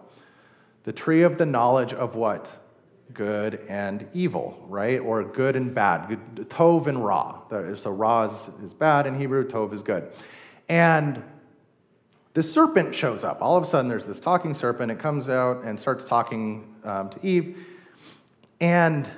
[0.84, 2.50] The tree of the knowledge of what?
[3.12, 4.98] Good and evil, right?
[4.98, 6.08] Or good and bad.
[6.48, 7.40] Tov and ra.
[7.76, 10.12] So ra is, is bad in Hebrew, tov is good.
[10.68, 11.22] And
[12.34, 13.40] the serpent shows up.
[13.40, 14.90] All of a sudden, there's this talking serpent.
[14.90, 17.64] It comes out and starts talking um, to Eve.
[18.60, 19.08] And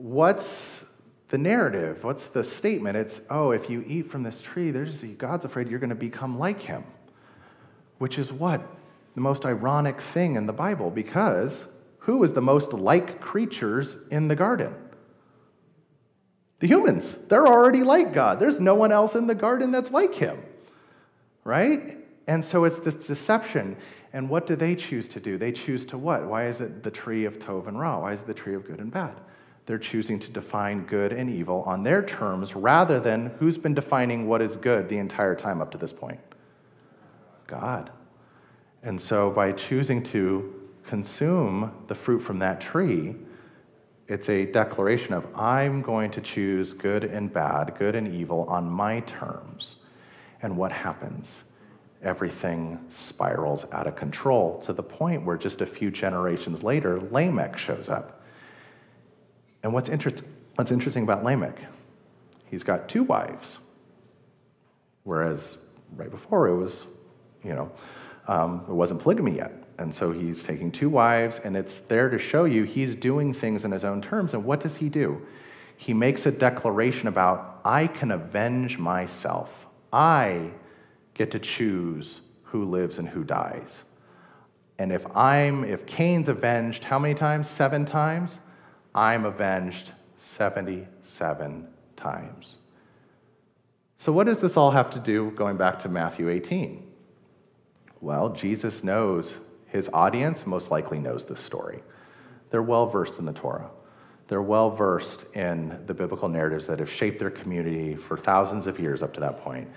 [0.00, 0.84] what's
[1.28, 2.02] the narrative?
[2.02, 2.96] What's the statement?
[2.96, 6.38] It's, oh, if you eat from this tree, there's, God's afraid you're going to become
[6.38, 6.84] like him.
[7.98, 8.62] Which is what?
[9.14, 11.66] The most ironic thing in the Bible, because
[11.98, 14.74] who is the most like creatures in the garden?
[16.60, 17.16] The humans.
[17.28, 18.40] They're already like God.
[18.40, 20.42] There's no one else in the garden that's like him,
[21.44, 21.98] right?
[22.26, 23.76] And so it's this deception.
[24.12, 25.38] And what do they choose to do?
[25.38, 26.26] They choose to what?
[26.26, 28.00] Why is it the tree of Tov and Ra?
[28.00, 29.20] Why is it the tree of good and bad?
[29.66, 34.26] They're choosing to define good and evil on their terms rather than who's been defining
[34.26, 36.20] what is good the entire time up to this point?
[37.46, 37.90] God.
[38.82, 40.54] And so by choosing to
[40.86, 43.14] consume the fruit from that tree,
[44.08, 48.68] it's a declaration of I'm going to choose good and bad, good and evil on
[48.68, 49.76] my terms.
[50.42, 51.44] And what happens?
[52.02, 57.56] Everything spirals out of control to the point where just a few generations later, Lamech
[57.56, 58.19] shows up
[59.62, 60.12] and what's, inter-
[60.54, 61.58] what's interesting about Lamech,
[62.46, 63.58] he's got two wives,
[65.04, 65.58] whereas
[65.96, 66.86] right before it was,
[67.44, 67.72] you know,
[68.28, 69.52] um, it wasn't polygamy yet.
[69.78, 73.64] And so he's taking two wives, and it's there to show you he's doing things
[73.64, 74.34] in his own terms.
[74.34, 75.26] And what does he do?
[75.76, 79.66] He makes a declaration about, I can avenge myself.
[79.90, 80.50] I
[81.14, 83.84] get to choose who lives and who dies.
[84.78, 87.48] And if I'm, if Cain's avenged how many times?
[87.48, 88.38] Seven times?
[88.94, 92.56] I'm avenged 77 times.
[93.96, 96.86] So, what does this all have to do going back to Matthew 18?
[98.00, 101.82] Well, Jesus knows his audience most likely knows this story.
[102.50, 103.70] They're well versed in the Torah.
[104.28, 108.78] They're well versed in the biblical narratives that have shaped their community for thousands of
[108.78, 109.68] years up to that point.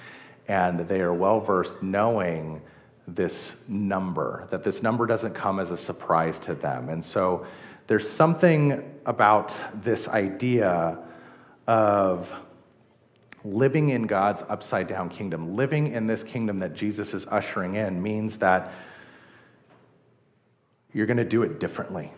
[0.47, 2.61] And they are well versed knowing
[3.07, 6.89] this number, that this number doesn't come as a surprise to them.
[6.89, 7.45] And so
[7.87, 10.97] there's something about this idea
[11.67, 12.33] of
[13.43, 18.01] living in God's upside down kingdom, living in this kingdom that Jesus is ushering in,
[18.01, 18.71] means that
[20.93, 22.11] you're going to do it differently.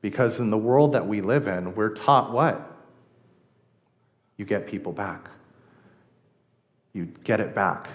[0.00, 2.70] Because in the world that we live in, we're taught what?
[4.36, 5.28] You get people back.
[6.92, 7.88] You get it back.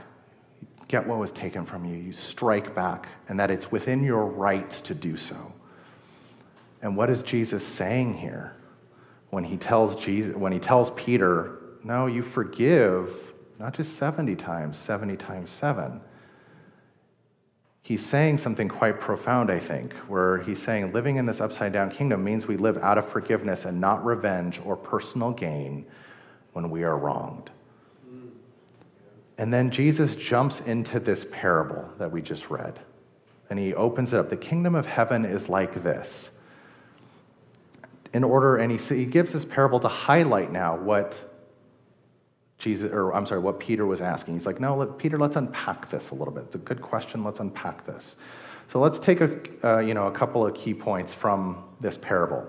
[0.62, 1.96] You get what was taken from you.
[1.96, 5.54] You strike back, and that it's within your rights to do so.
[6.82, 8.56] And what is Jesus saying here
[9.30, 14.78] when he tells Jesus, when he tells Peter, "No, you forgive not just 70 times,
[14.78, 16.02] 70 times 7."
[17.82, 21.92] He's saying something quite profound, I think, where he's saying living in this upside down
[21.92, 25.86] kingdom means we live out of forgiveness and not revenge or personal gain
[26.54, 27.52] when we are wronged.
[29.38, 32.80] And then Jesus jumps into this parable that we just read.
[33.50, 34.30] And he opens it up.
[34.30, 36.32] The kingdom of heaven is like this
[38.16, 41.22] in order, and he, he gives this parable to highlight now what
[42.58, 44.36] Jesus, or I'm sorry, what Peter was asking.
[44.36, 46.46] He's like, no, let, Peter, let's unpack this a little bit.
[46.46, 47.26] It's a good question.
[47.26, 48.16] Let's unpack this.
[48.70, 52.48] So let's take a, uh, you know, a couple of key points from this parable.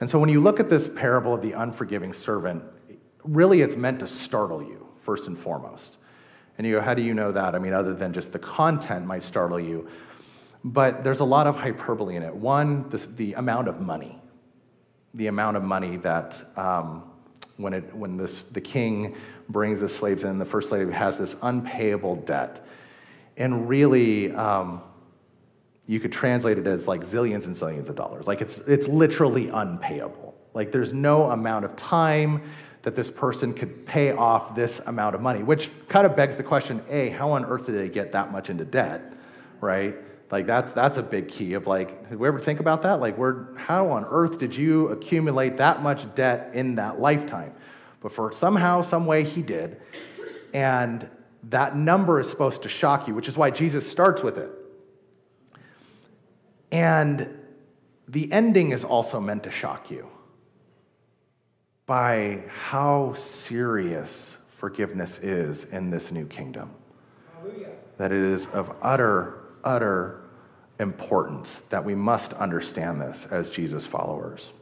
[0.00, 2.64] And so when you look at this parable of the unforgiving servant,
[3.22, 5.98] really it's meant to startle you, first and foremost.
[6.58, 7.54] And you go, how do you know that?
[7.54, 9.88] I mean, other than just the content might startle you.
[10.64, 12.34] But there's a lot of hyperbole in it.
[12.34, 14.19] One, the amount of money.
[15.14, 17.10] The amount of money that um,
[17.56, 19.16] when, it, when this, the king
[19.48, 22.64] brings the slaves in, the first slave has this unpayable debt.
[23.36, 24.82] And really, um,
[25.86, 28.26] you could translate it as like zillions and zillions of dollars.
[28.26, 30.36] Like it's, it's literally unpayable.
[30.54, 32.42] Like there's no amount of time
[32.82, 36.42] that this person could pay off this amount of money, which kind of begs the
[36.42, 39.12] question A, how on earth did they get that much into debt,
[39.60, 39.96] right?
[40.30, 43.00] Like that's that's a big key of like, did we ever think about that?
[43.00, 47.52] Like, where how on earth did you accumulate that much debt in that lifetime?
[48.00, 49.80] But for somehow, some way, he did,
[50.54, 51.08] and
[51.44, 54.50] that number is supposed to shock you, which is why Jesus starts with it.
[56.72, 57.28] And
[58.08, 60.08] the ending is also meant to shock you
[61.86, 66.70] by how serious forgiveness is in this new kingdom.
[67.34, 67.70] Hallelujah.
[67.98, 70.19] That it is of utter, utter
[70.80, 74.52] importance that we must understand this as Jesus followers.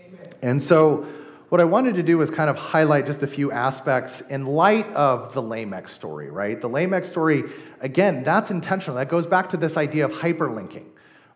[0.00, 0.32] Amen.
[0.42, 1.06] And so,
[1.48, 4.88] what I wanted to do was kind of highlight just a few aspects in light
[4.94, 6.60] of the Lamech story, right?
[6.60, 7.44] The Lamech story,
[7.80, 8.96] again, that's intentional.
[8.96, 10.86] That goes back to this idea of hyperlinking,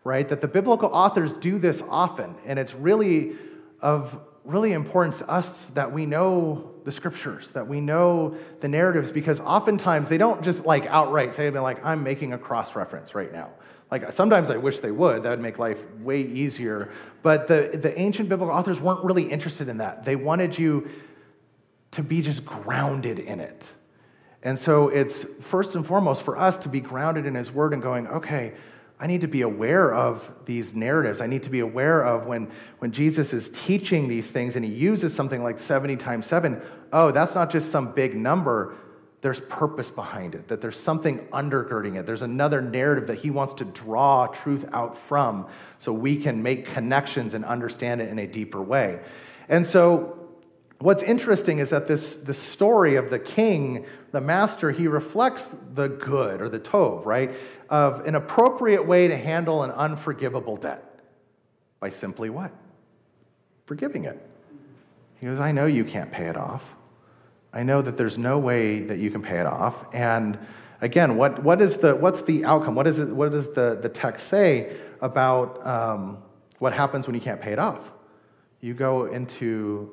[0.03, 0.27] right?
[0.27, 3.35] That the biblical authors do this often, and it's really
[3.81, 9.11] of really important to us that we know the scriptures, that we know the narratives,
[9.11, 12.75] because oftentimes they don't just like outright say, to me like, I'm making a cross
[12.75, 13.51] reference right now.
[13.91, 15.23] Like sometimes I wish they would.
[15.23, 16.91] That would make life way easier.
[17.21, 20.05] But the, the ancient biblical authors weren't really interested in that.
[20.05, 20.89] They wanted you
[21.91, 23.69] to be just grounded in it.
[24.43, 27.83] And so it's first and foremost for us to be grounded in his word and
[27.83, 28.53] going, okay,
[28.99, 31.21] I need to be aware of these narratives.
[31.21, 32.49] I need to be aware of when,
[32.79, 36.61] when Jesus is teaching these things and he uses something like 70 times 7.
[36.93, 38.75] Oh, that's not just some big number
[39.21, 42.07] there's purpose behind it, that there's something undergirding it.
[42.07, 46.65] There's another narrative that he wants to draw truth out from so we can make
[46.65, 48.99] connections and understand it in a deeper way.
[49.47, 50.17] And so,
[50.79, 55.87] what's interesting is that this, the story of the king, the master, he reflects the
[55.87, 57.31] good or the tov, right?
[57.69, 60.99] Of an appropriate way to handle an unforgivable debt
[61.79, 62.51] by simply what?
[63.67, 64.19] Forgiving it.
[65.19, 66.63] He goes, I know you can't pay it off.
[67.53, 69.85] I know that there's no way that you can pay it off.
[69.93, 70.39] And
[70.79, 72.75] again, what, what is the, what's the outcome?
[72.75, 76.17] What, is it, what does the, the text say about um,
[76.59, 77.91] what happens when you can't pay it off?
[78.61, 79.89] You go into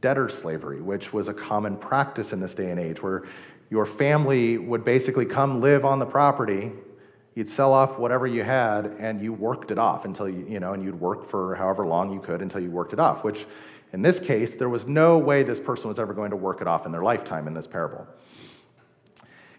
[0.00, 3.24] debtor slavery, which was a common practice in this day and age, where
[3.70, 6.70] your family would basically come live on the property.
[7.34, 10.74] You'd sell off whatever you had, and you worked it off until you, you know,
[10.74, 13.46] and you'd work for however long you could until you worked it off, which
[13.94, 16.66] in this case, there was no way this person was ever going to work it
[16.66, 18.08] off in their lifetime in this parable.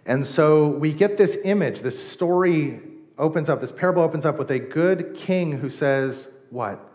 [0.06, 2.82] And so we get this image, this story
[3.17, 6.86] opens up, this parable opens up with a good king who says, What?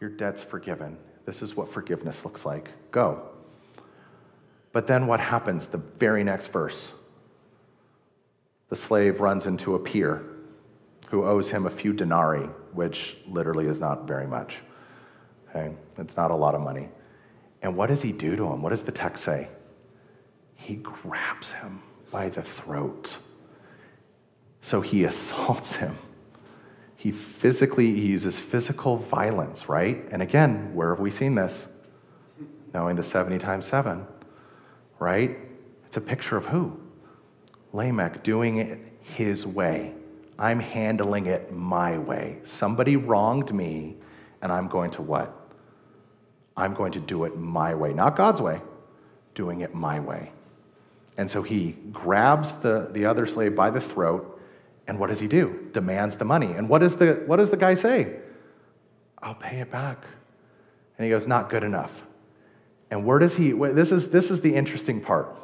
[0.00, 0.98] Your debt's forgiven.
[1.26, 2.70] This is what forgiveness looks like.
[2.90, 3.28] Go.
[4.72, 5.66] But then what happens?
[5.66, 6.90] The very next verse
[8.68, 10.24] the slave runs into a peer
[11.10, 14.62] who owes him a few denarii, which literally is not very much.
[15.50, 15.74] Okay?
[15.98, 16.88] It's not a lot of money.
[17.62, 18.62] And what does he do to him?
[18.62, 19.48] What does the text say?
[20.54, 23.16] He grabs him by the throat.
[24.60, 25.96] So he assaults him.
[26.96, 30.04] He physically he uses physical violence, right?
[30.10, 31.66] And again, where have we seen this?
[32.74, 34.06] Knowing the 70 times 7,
[34.98, 35.38] right?
[35.86, 36.78] It's a picture of who?
[37.72, 39.94] Lamech doing it his way.
[40.38, 42.38] I'm handling it my way.
[42.44, 43.96] Somebody wronged me,
[44.42, 45.39] and I'm going to what?
[46.56, 48.60] I'm going to do it my way, not God's way,
[49.34, 50.32] doing it my way.
[51.16, 54.40] And so he grabs the, the other slave by the throat,
[54.86, 55.68] and what does he do?
[55.72, 56.52] Demands the money.
[56.52, 58.16] And what, is the, what does the guy say?
[59.22, 60.04] I'll pay it back.
[60.98, 62.04] And he goes, Not good enough.
[62.90, 65.36] And where does he, this is, this is the interesting part.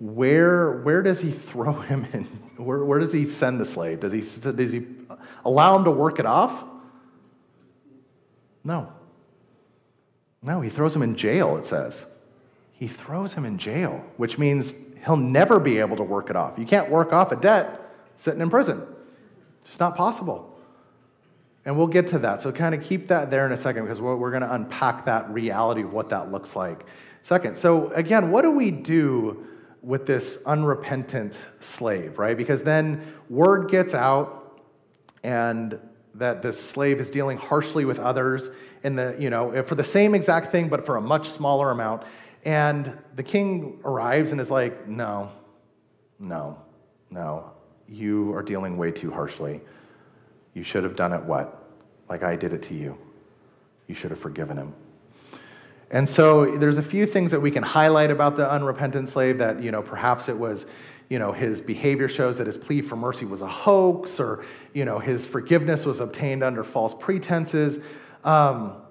[0.00, 2.24] Where, where does he throw him in?
[2.56, 4.00] Where, where does he send the slave?
[4.00, 4.86] Does he, does he
[5.44, 6.64] allow him to work it off?
[8.64, 8.92] No.
[10.46, 12.06] No, he throws him in jail, it says.
[12.72, 14.74] He throws him in jail, which means
[15.04, 16.56] he'll never be able to work it off.
[16.56, 17.80] You can't work off a debt
[18.14, 18.82] sitting in prison.
[19.64, 20.56] It's not possible.
[21.64, 22.42] And we'll get to that.
[22.42, 25.28] So, kind of keep that there in a second because we're, going to unpack that
[25.30, 26.86] reality of what that looks like.
[27.24, 29.44] Second, so again, what do we do
[29.82, 32.36] with this unrepentant slave, right?
[32.36, 34.60] Because then word gets out
[35.24, 35.80] and
[36.14, 38.48] that this slave is dealing harshly with others
[38.82, 42.02] in the, you know, for the same exact thing, but for a much smaller amount.
[42.44, 45.30] And the king arrives and is like, no,
[46.18, 46.58] no,
[47.10, 47.50] no,
[47.88, 49.60] you are dealing way too harshly.
[50.54, 51.64] You should have done it what?
[52.08, 52.96] Like I did it to you.
[53.86, 54.74] You should have forgiven him.
[55.90, 59.62] And so there's a few things that we can highlight about the unrepentant slave that,
[59.62, 60.66] you know, perhaps it was,
[61.08, 64.84] you know, his behavior shows that his plea for mercy was a hoax or, you
[64.84, 67.78] know, his forgiveness was obtained under false pretenses.
[68.26, 68.82] Um,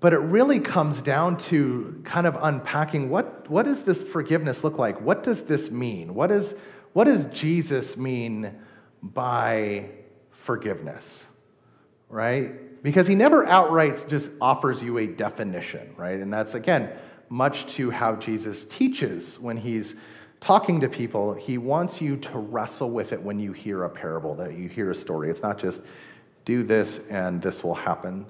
[0.00, 4.78] but it really comes down to kind of unpacking what, what does this forgiveness look
[4.78, 5.00] like?
[5.02, 6.14] What does this mean?
[6.14, 6.54] What, is,
[6.94, 8.58] what does Jesus mean
[9.02, 9.90] by
[10.30, 11.26] forgiveness?
[12.08, 12.82] Right?
[12.82, 16.18] Because he never outright just offers you a definition, right?
[16.18, 16.90] And that's, again,
[17.28, 19.94] much to how Jesus teaches when he's
[20.40, 21.34] talking to people.
[21.34, 24.90] He wants you to wrestle with it when you hear a parable, that you hear
[24.90, 25.30] a story.
[25.30, 25.82] It's not just
[26.44, 28.26] do this and this will happen.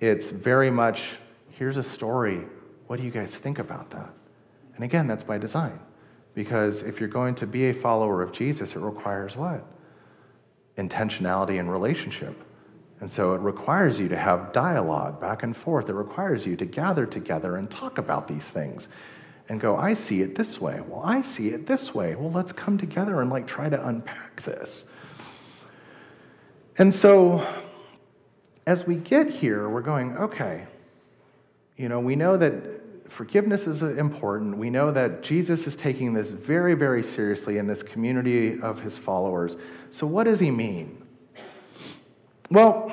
[0.00, 1.18] It's very much
[1.50, 2.44] here's a story.
[2.86, 4.10] What do you guys think about that?
[4.74, 5.78] And again, that's by design.
[6.34, 9.64] Because if you're going to be a follower of Jesus, it requires what?
[10.78, 12.42] Intentionality and relationship.
[13.00, 15.88] And so it requires you to have dialogue back and forth.
[15.88, 18.88] It requires you to gather together and talk about these things
[19.48, 20.80] and go, I see it this way.
[20.86, 22.14] Well, I see it this way.
[22.14, 24.84] Well, let's come together and like try to unpack this.
[26.78, 27.46] And so
[28.66, 30.66] as we get here, we're going, okay,
[31.76, 34.56] you know, we know that forgiveness is important.
[34.56, 38.96] We know that Jesus is taking this very, very seriously in this community of his
[38.96, 39.56] followers.
[39.90, 41.04] So, what does he mean?
[42.50, 42.92] Well,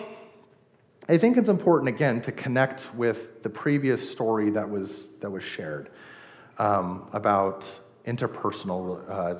[1.07, 5.43] I think it's important again to connect with the previous story that was that was
[5.43, 5.89] shared
[6.57, 7.65] um, about
[8.05, 9.35] interpersonal uh,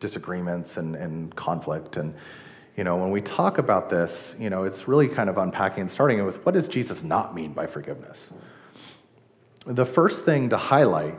[0.00, 2.14] disagreements and, and conflict and
[2.76, 5.90] you know, when we talk about this, you know, it's really kind of unpacking and
[5.90, 8.30] starting with what does Jesus not mean by forgiveness?
[9.66, 11.18] The first thing to highlight,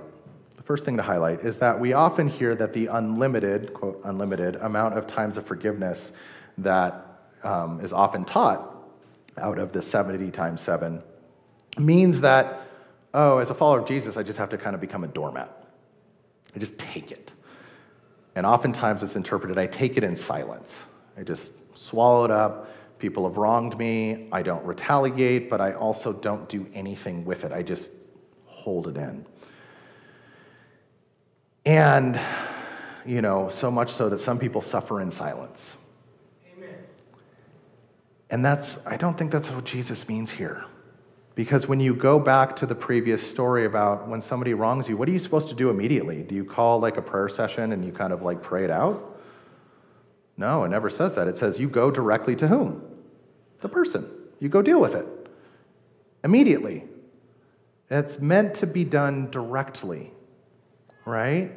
[0.58, 4.56] the first thing to highlight is that we often hear that the unlimited, quote, unlimited
[4.58, 6.12] amount of times of forgiveness
[6.58, 7.06] that
[7.44, 8.70] um, is often taught
[9.38, 11.04] out of the 70 times 7
[11.78, 12.68] means that,
[13.14, 15.52] oh, as a follower of Jesus, I just have to kind of become a doormat.
[16.56, 17.34] I just take it.
[18.36, 20.84] And oftentimes it's interpreted, I take it in silence.
[21.18, 22.70] I just swallow it up.
[23.00, 24.28] People have wronged me.
[24.32, 27.52] I don't retaliate, but I also don't do anything with it.
[27.52, 27.92] I just
[28.46, 29.26] hold it in.
[31.66, 32.20] And,
[33.06, 35.76] you know, so much so that some people suffer in silence.
[36.56, 36.76] Amen.
[38.30, 40.66] And that's, I don't think that's what Jesus means here.
[41.36, 45.10] Because when you go back to the previous story about when somebody wrongs you, what
[45.10, 46.22] are you supposed to do immediately?
[46.22, 49.13] Do you call like a prayer session and you kind of like pray it out?
[50.44, 51.30] No, it never says that.
[51.30, 52.84] It says you go directly to whom?
[53.62, 54.06] The person.
[54.42, 55.08] You go deal with it
[56.22, 56.84] immediately.
[57.90, 60.12] It's meant to be done directly,
[61.06, 61.50] right?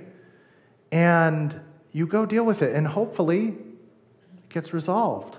[0.93, 1.61] And
[1.91, 3.57] you go deal with it, and hopefully
[4.37, 5.39] it gets resolved.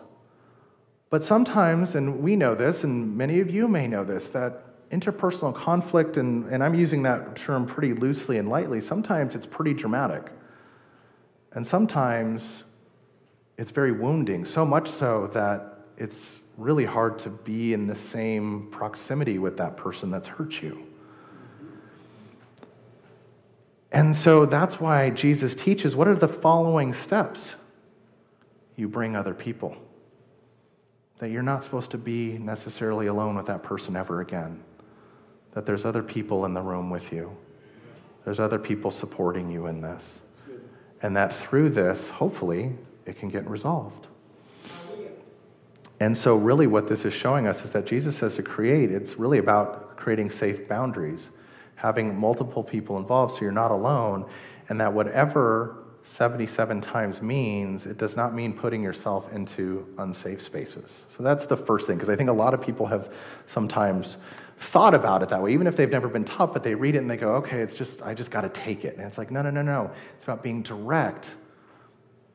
[1.09, 5.55] But sometimes, and we know this, and many of you may know this, that interpersonal
[5.55, 10.33] conflict, and, and I'm using that term pretty loosely and lightly, sometimes it's pretty dramatic.
[11.53, 12.65] And sometimes
[13.57, 18.67] it's very wounding, so much so that it's really hard to be in the same
[18.71, 20.87] proximity with that person that's hurt you.
[23.91, 27.55] And so that's why Jesus teaches what are the following steps?
[28.75, 29.75] You bring other people.
[31.17, 34.63] That you're not supposed to be necessarily alone with that person ever again.
[35.53, 37.35] That there's other people in the room with you.
[38.23, 40.19] There's other people supporting you in this.
[41.01, 42.75] And that through this, hopefully,
[43.07, 44.07] it can get resolved.
[45.99, 49.17] And so, really, what this is showing us is that Jesus says to create, it's
[49.17, 51.31] really about creating safe boundaries,
[51.75, 54.25] having multiple people involved so you're not alone,
[54.69, 61.01] and that whatever 77 times means, it does not mean putting yourself into unsafe spaces.
[61.17, 63.11] So, that's the first thing, because I think a lot of people have
[63.47, 64.19] sometimes
[64.59, 66.99] thought about it that way, even if they've never been taught, but they read it
[66.99, 68.97] and they go, okay, it's just, I just got to take it.
[68.97, 69.91] And it's like, no, no, no, no.
[70.15, 71.35] It's about being direct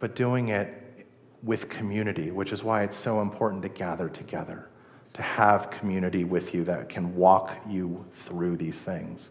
[0.02, 1.06] but doing it
[1.44, 4.68] with community, which is why it's so important to gather together,
[5.12, 9.30] to have community with you that can walk you through these things.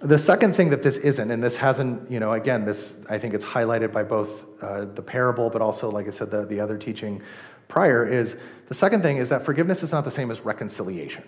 [0.00, 3.32] The second thing that this isn't, and this hasn't, you know, again, this, I think
[3.32, 6.76] it's highlighted by both uh, the parable, but also, like I said, the, the other
[6.76, 7.22] teaching.
[7.68, 8.34] prior is
[8.66, 11.22] the second thing is that forgiveness is not the same as reconciliation.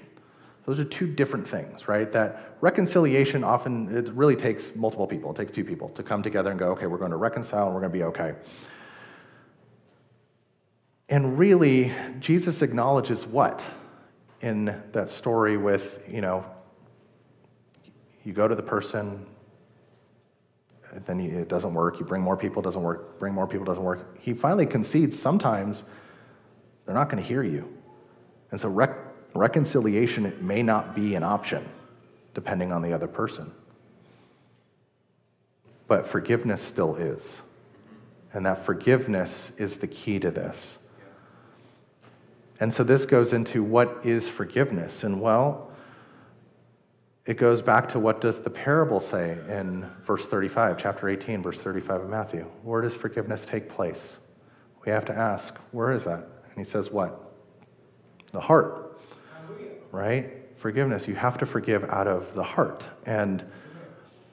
[0.66, 2.10] Those are two different things, right?
[2.12, 5.30] That reconciliation often, it really takes multiple people.
[5.30, 7.74] It takes two people to come together and go, okay, we're going to reconcile and
[7.74, 8.34] we're going to be okay.
[11.08, 13.68] And really, Jesus acknowledges what
[14.42, 16.44] in that story with, you know,
[18.24, 19.26] you go to the person,
[21.06, 21.98] then it doesn't work.
[21.98, 23.18] You bring more people, doesn't work.
[23.18, 24.18] Bring more people, doesn't work.
[24.20, 25.84] He finally concedes sometimes
[26.84, 27.76] they're not going to hear you.
[28.50, 28.68] And so
[29.34, 31.68] reconciliation may not be an option
[32.34, 33.52] depending on the other person.
[35.88, 37.42] But forgiveness still is.
[38.32, 40.78] And that forgiveness is the key to this.
[42.60, 45.02] And so this goes into what is forgiveness?
[45.02, 45.70] And well,
[47.26, 51.60] it goes back to what does the parable say in verse 35, chapter 18, verse
[51.60, 52.42] 35 of Matthew.
[52.62, 54.18] Where does forgiveness take place?
[54.84, 56.18] We have to ask, where is that?
[56.18, 57.32] And he says, what?
[58.32, 58.89] The heart.
[59.92, 60.30] Right?
[60.56, 61.08] Forgiveness.
[61.08, 62.88] You have to forgive out of the heart.
[63.06, 63.44] And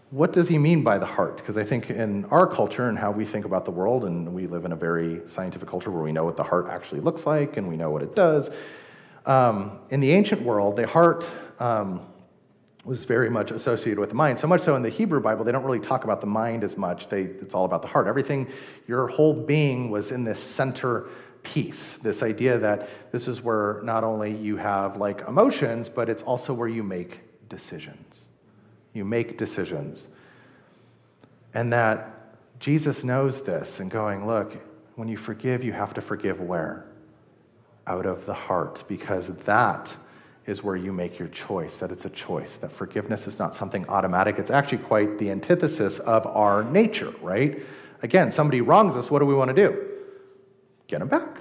[0.10, 1.38] what does he mean by the heart?
[1.38, 4.48] Because I think in our culture and how we think about the world, and we
[4.48, 7.58] live in a very scientific culture where we know what the heart actually looks like
[7.58, 8.50] and we know what it does.
[9.26, 11.28] Um, in the ancient world, the heart
[11.60, 12.08] um,
[12.86, 14.40] was very much associated with the mind.
[14.40, 16.78] So much so in the Hebrew Bible, they don't really talk about the mind as
[16.78, 17.10] much.
[17.10, 18.08] They, it's all about the heart.
[18.08, 18.48] Everything,
[18.88, 21.10] your whole being was in this center
[21.48, 21.96] piece.
[21.96, 26.54] This idea that this is where not only you have like emotions, but it's also
[26.54, 28.28] where you make decisions.
[28.94, 30.08] You make decisions.
[31.54, 34.58] And that Jesus knows this and going, look,
[34.96, 36.86] when you forgive, you have to forgive where?
[37.86, 39.96] Out of the heart, because that
[40.46, 43.88] is where you make your choice, that it's a choice, that forgiveness is not something
[43.88, 44.38] automatic.
[44.38, 47.62] It's actually quite the antithesis of our nature, right?
[48.02, 49.97] Again, somebody wrongs us, what do we want to do?
[50.88, 51.40] Get them back,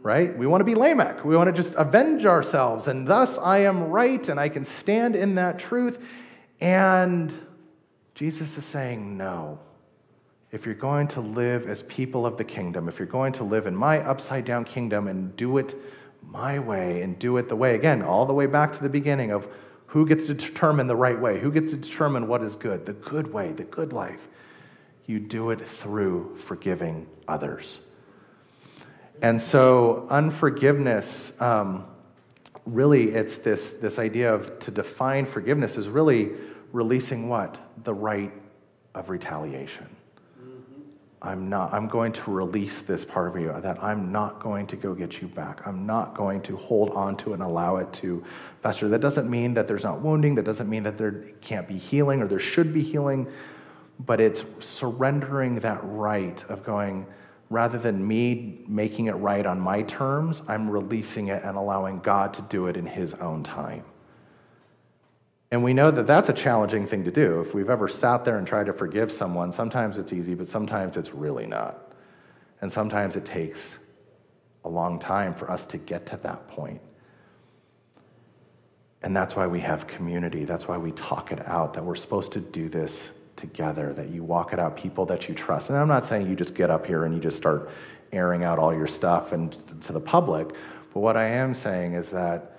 [0.00, 0.36] right?
[0.36, 1.24] We want to be Lamech.
[1.24, 5.14] We want to just avenge ourselves, and thus I am right and I can stand
[5.14, 6.02] in that truth.
[6.60, 7.32] And
[8.14, 9.60] Jesus is saying, no.
[10.52, 13.66] If you're going to live as people of the kingdom, if you're going to live
[13.66, 15.74] in my upside down kingdom and do it
[16.22, 19.32] my way and do it the way, again, all the way back to the beginning
[19.32, 19.48] of
[19.86, 22.92] who gets to determine the right way, who gets to determine what is good, the
[22.92, 24.28] good way, the good life.
[25.04, 27.78] You do it through forgiving others.
[29.22, 31.40] And so, unforgiveness.
[31.40, 31.86] Um,
[32.66, 36.32] really it's this, this idea of to define forgiveness is really
[36.72, 37.58] releasing what?
[37.84, 38.32] The right
[38.94, 39.86] of retaliation.
[40.38, 40.80] Mm-hmm.
[41.22, 44.76] I'm not, I'm going to release this part of you that I'm not going to
[44.76, 45.64] go get you back.
[45.66, 48.24] I'm not going to hold on to and allow it to
[48.62, 48.88] fester.
[48.88, 50.34] That doesn't mean that there's not wounding.
[50.34, 53.28] That doesn't mean that there can't be healing or there should be healing.
[53.98, 57.06] But it's surrendering that right of going,
[57.48, 62.34] rather than me making it right on my terms, I'm releasing it and allowing God
[62.34, 63.84] to do it in His own time.
[65.50, 67.40] And we know that that's a challenging thing to do.
[67.40, 70.96] If we've ever sat there and tried to forgive someone, sometimes it's easy, but sometimes
[70.96, 71.92] it's really not.
[72.60, 73.78] And sometimes it takes
[74.64, 76.80] a long time for us to get to that point.
[79.02, 80.44] And that's why we have community.
[80.44, 84.24] That's why we talk it out, that we're supposed to do this together, that you
[84.24, 85.70] walk it out, people that you trust.
[85.70, 87.70] And I'm not saying you just get up here and you just start
[88.12, 90.48] airing out all your stuff and to the public,
[90.92, 92.56] but what I am saying is that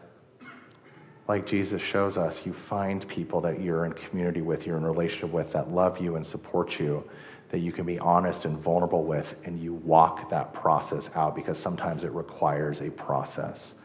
[1.27, 5.31] like Jesus shows us, you find people that you're in community with, you're in relationship
[5.31, 7.03] with, that love you and support you,
[7.49, 11.57] that you can be honest and vulnerable with, and you walk that process out because
[11.57, 13.75] sometimes it requires a process.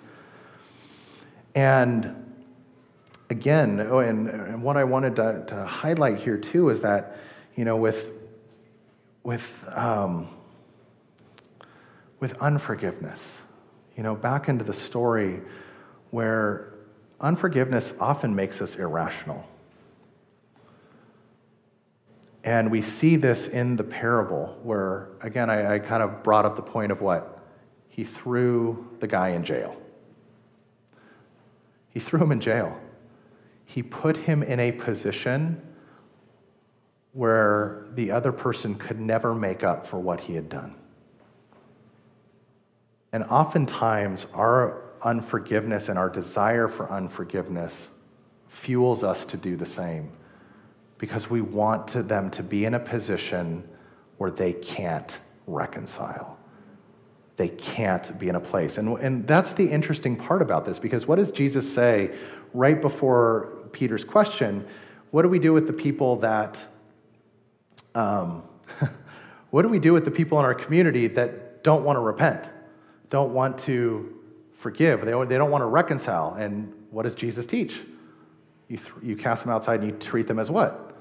[1.54, 2.31] And
[3.30, 7.16] again, oh, and, and what I wanted to, to, highlight here too is that,
[7.56, 8.10] you know, with,
[9.22, 10.28] with, um,
[12.20, 13.40] with unforgiveness,
[13.96, 15.40] you know, back into the story
[16.10, 16.74] where
[17.20, 19.46] unforgiveness often makes us irrational.
[22.44, 26.56] And we see this in the parable where, again, I, I kind of brought up
[26.56, 27.38] the point of what?
[27.88, 29.76] He threw the guy in jail.
[31.90, 32.78] He threw him in jail
[33.64, 35.60] he put him in a position
[37.12, 40.74] where the other person could never make up for what he had done.
[43.12, 47.90] And oftentimes, our unforgiveness and our desire for unforgiveness
[48.48, 50.12] fuels us to do the same
[50.98, 53.68] because we want to them to be in a position
[54.18, 56.38] where they can't reconcile.
[57.36, 58.78] They can't be in a place.
[58.78, 62.14] And, and that's the interesting part about this because what does Jesus say
[62.54, 64.66] right before Peter's question
[65.12, 66.64] what do we do with the people that,
[67.94, 68.42] um,
[69.50, 72.50] what do we do with the people in our community that don't want to repent,
[73.10, 74.18] don't want to
[74.54, 76.34] forgive, they don't, they don't want to reconcile.
[76.34, 77.78] And what does Jesus teach?
[78.68, 80.96] You, th- you cast them outside and you treat them as what?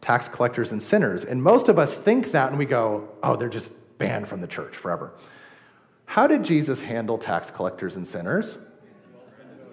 [0.00, 1.24] Tax collectors and sinners.
[1.24, 4.48] And most of us think that and we go, oh, they're just banned from the
[4.48, 5.12] church forever.
[6.06, 8.58] How did Jesus handle tax collectors and sinners?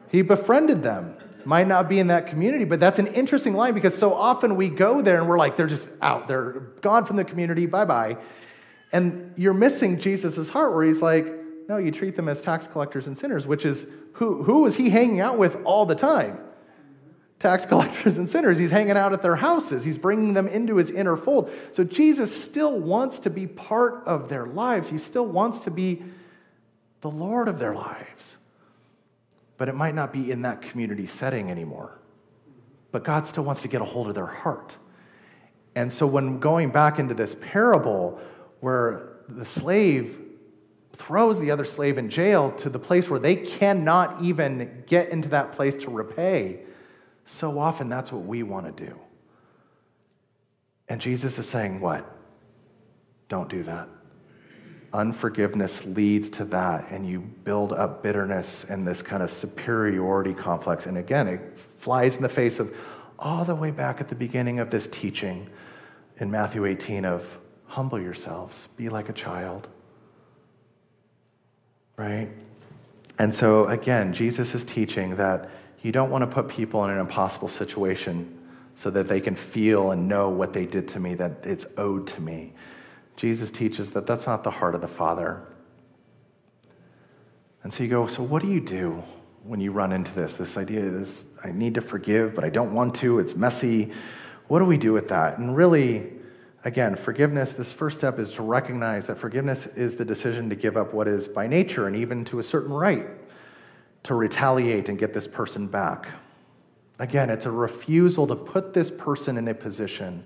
[0.10, 1.16] He befriended them.
[1.46, 4.70] Might not be in that community, but that's an interesting line because so often we
[4.70, 6.28] go there and we're like, they're just out.
[6.28, 6.52] They're
[6.82, 7.66] gone from the community.
[7.66, 8.18] Bye bye.
[8.92, 11.26] And you're missing Jesus' heart where he's like,
[11.70, 14.90] no, you treat them as tax collectors and sinners, which is who, who is he
[14.90, 16.40] hanging out with all the time?
[17.38, 18.58] Tax collectors and sinners.
[18.58, 21.52] He's hanging out at their houses, he's bringing them into his inner fold.
[21.72, 26.04] So Jesus still wants to be part of their lives, he still wants to be
[27.02, 28.36] the Lord of their lives.
[29.60, 32.00] But it might not be in that community setting anymore.
[32.92, 34.78] But God still wants to get a hold of their heart.
[35.76, 38.20] And so, when going back into this parable
[38.62, 40.20] where the slave
[40.94, 45.30] throws the other slave in jail to the place where they cannot even get into
[45.30, 46.62] that place to repay,
[47.26, 48.98] so often that's what we want to do.
[50.88, 52.10] And Jesus is saying, What?
[53.28, 53.90] Don't do that.
[54.92, 60.86] Unforgiveness leads to that, and you build up bitterness and this kind of superiority complex.
[60.86, 62.76] And again, it flies in the face of
[63.20, 65.48] all the way back at the beginning of this teaching
[66.20, 67.38] in Matthew 18 of
[67.68, 69.68] humble yourselves, be like a child
[72.00, 72.30] right?
[73.20, 75.50] And so, again, Jesus is teaching that
[75.84, 78.38] you don't want to put people in an impossible situation
[78.76, 82.08] so that they can feel and know what they did to me, that it's owed
[82.08, 82.54] to me.
[83.20, 85.44] Jesus teaches that that's not the heart of the Father.
[87.64, 89.04] And so you go, so what do you do
[89.44, 90.36] when you run into this?
[90.36, 93.92] This idea is, I need to forgive, but I don't want to, it's messy.
[94.48, 95.38] What do we do with that?
[95.38, 96.14] And really,
[96.66, 100.76] Again, forgiveness, this first step is to recognize that forgiveness is the decision to give
[100.76, 103.08] up what is by nature and even to a certain right
[104.04, 106.10] to retaliate and get this person back.
[107.00, 110.26] Again, it's a refusal to put this person in a position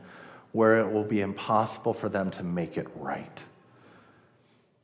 [0.53, 3.43] where it will be impossible for them to make it right.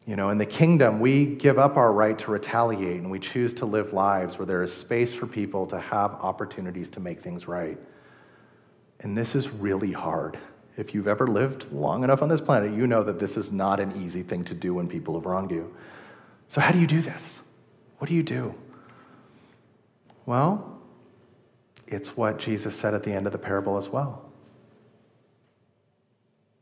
[0.05, 3.53] You know, in the kingdom, we give up our right to retaliate and we choose
[3.55, 7.47] to live lives where there is space for people to have opportunities to make things
[7.47, 7.78] right.
[9.01, 10.39] And this is really hard.
[10.78, 13.80] If you've ever lived long enough on this planet, you know that this is not
[13.80, 15.74] an easy thing to do when people have wronged you.
[16.47, 17.41] So, how do you do this?
[17.99, 18.55] What do you do?
[20.26, 20.80] Well,
[21.86, 24.28] it's what Jesus said at the end of the parable as well.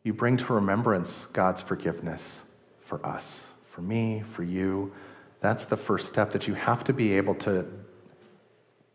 [0.08, 2.40] You bring to remembrance God's forgiveness
[2.80, 4.94] for us, for me, for you.
[5.42, 7.66] That's the first step that you have to be able to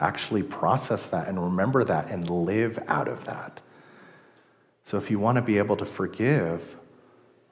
[0.00, 3.60] actually process that and remember that and live out of that.
[4.86, 6.78] So if you want to be able to forgive,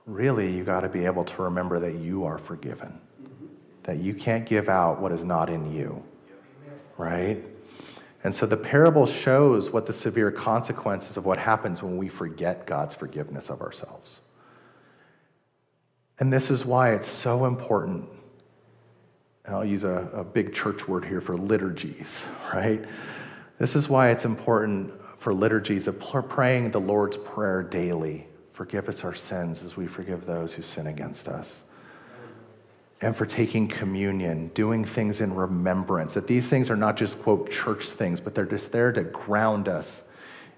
[0.06, 2.98] really you got to be able to remember that you are forgiven.
[3.22, 3.46] Mm-hmm.
[3.82, 6.02] That you can't give out what is not in you.
[6.96, 7.44] Right?
[8.22, 12.66] And so the parable shows what the severe consequences of what happens when we forget
[12.66, 14.20] God's forgiveness of ourselves.
[16.18, 18.06] And this is why it's so important.
[19.46, 22.84] And I'll use a, a big church word here for liturgies, right?
[23.58, 25.98] This is why it's important for liturgies of
[26.28, 28.26] praying the Lord's Prayer daily.
[28.52, 31.62] Forgive us our sins as we forgive those who sin against us.
[33.02, 37.50] And for taking communion, doing things in remembrance, that these things are not just, quote,
[37.50, 40.04] church things, but they're just there to ground us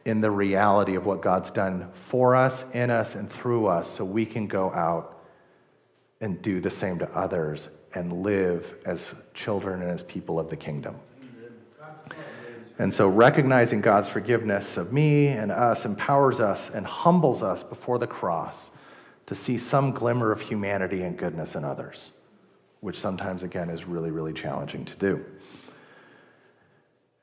[0.04, 4.04] in the reality of what God's done for us, in us, and through us, so
[4.04, 5.22] we can go out
[6.20, 10.56] and do the same to others and live as children and as people of the
[10.56, 10.96] kingdom.
[12.78, 17.98] And so recognizing God's forgiveness of me and us empowers us and humbles us before
[17.98, 18.72] the cross
[19.26, 22.10] to see some glimmer of humanity and goodness in others,
[22.82, 25.24] which sometimes, again, is really, really challenging to do.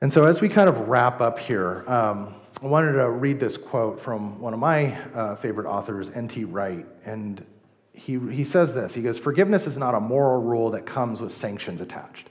[0.00, 3.58] And so, as we kind of wrap up here, um, I wanted to read this
[3.58, 6.44] quote from one of my uh, favorite authors, N.T.
[6.44, 6.86] Wright.
[7.04, 7.44] And
[7.92, 11.30] he, he says this He goes, Forgiveness is not a moral rule that comes with
[11.30, 12.30] sanctions attached.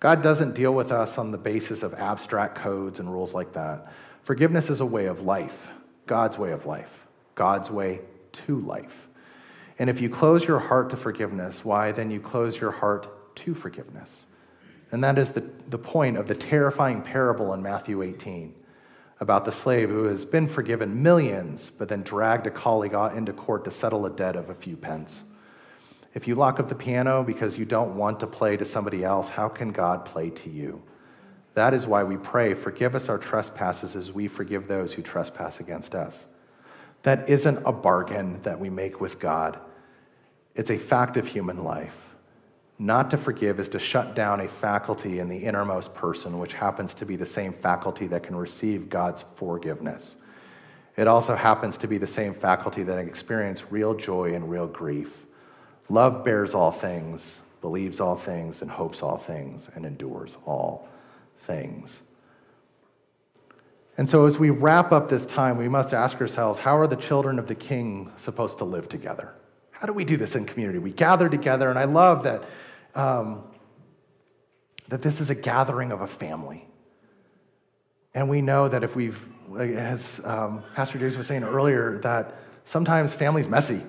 [0.00, 3.92] God doesn't deal with us on the basis of abstract codes and rules like that.
[4.22, 5.68] Forgiveness is a way of life,
[6.06, 8.00] God's way of life, God's way
[8.32, 9.08] to life.
[9.78, 13.54] And if you close your heart to forgiveness, why then you close your heart to
[13.54, 14.24] forgiveness.
[14.90, 18.54] And that is the, the point of the terrifying parable in Matthew 18
[19.20, 23.64] about the slave who has been forgiven millions, but then dragged a colleague into court
[23.64, 25.22] to settle a debt of a few pence.
[26.12, 29.30] If you lock up the piano because you don't want to play to somebody else,
[29.30, 30.82] how can God play to you?
[31.54, 35.60] That is why we pray, forgive us our trespasses as we forgive those who trespass
[35.60, 36.26] against us.
[37.02, 39.58] That isn't a bargain that we make with God,
[40.54, 41.96] it's a fact of human life.
[42.78, 46.94] Not to forgive is to shut down a faculty in the innermost person, which happens
[46.94, 50.16] to be the same faculty that can receive God's forgiveness.
[50.96, 55.26] It also happens to be the same faculty that experience real joy and real grief.
[55.88, 60.88] Love bears all things, believes all things, and hopes all things, and endures all
[61.38, 62.02] things.
[64.02, 66.96] And so, as we wrap up this time, we must ask ourselves how are the
[66.96, 69.32] children of the king supposed to live together?
[69.70, 70.80] How do we do this in community?
[70.80, 72.42] We gather together, and I love that,
[72.96, 73.44] um,
[74.88, 76.66] that this is a gathering of a family.
[78.12, 79.24] And we know that if we've,
[79.56, 82.34] as um, Pastor James was saying earlier, that
[82.64, 83.82] sometimes family's messy.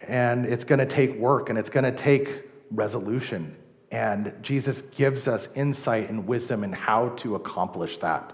[0.00, 3.54] And it's going to take work and it's going to take resolution.
[3.92, 8.32] And Jesus gives us insight and wisdom in how to accomplish that.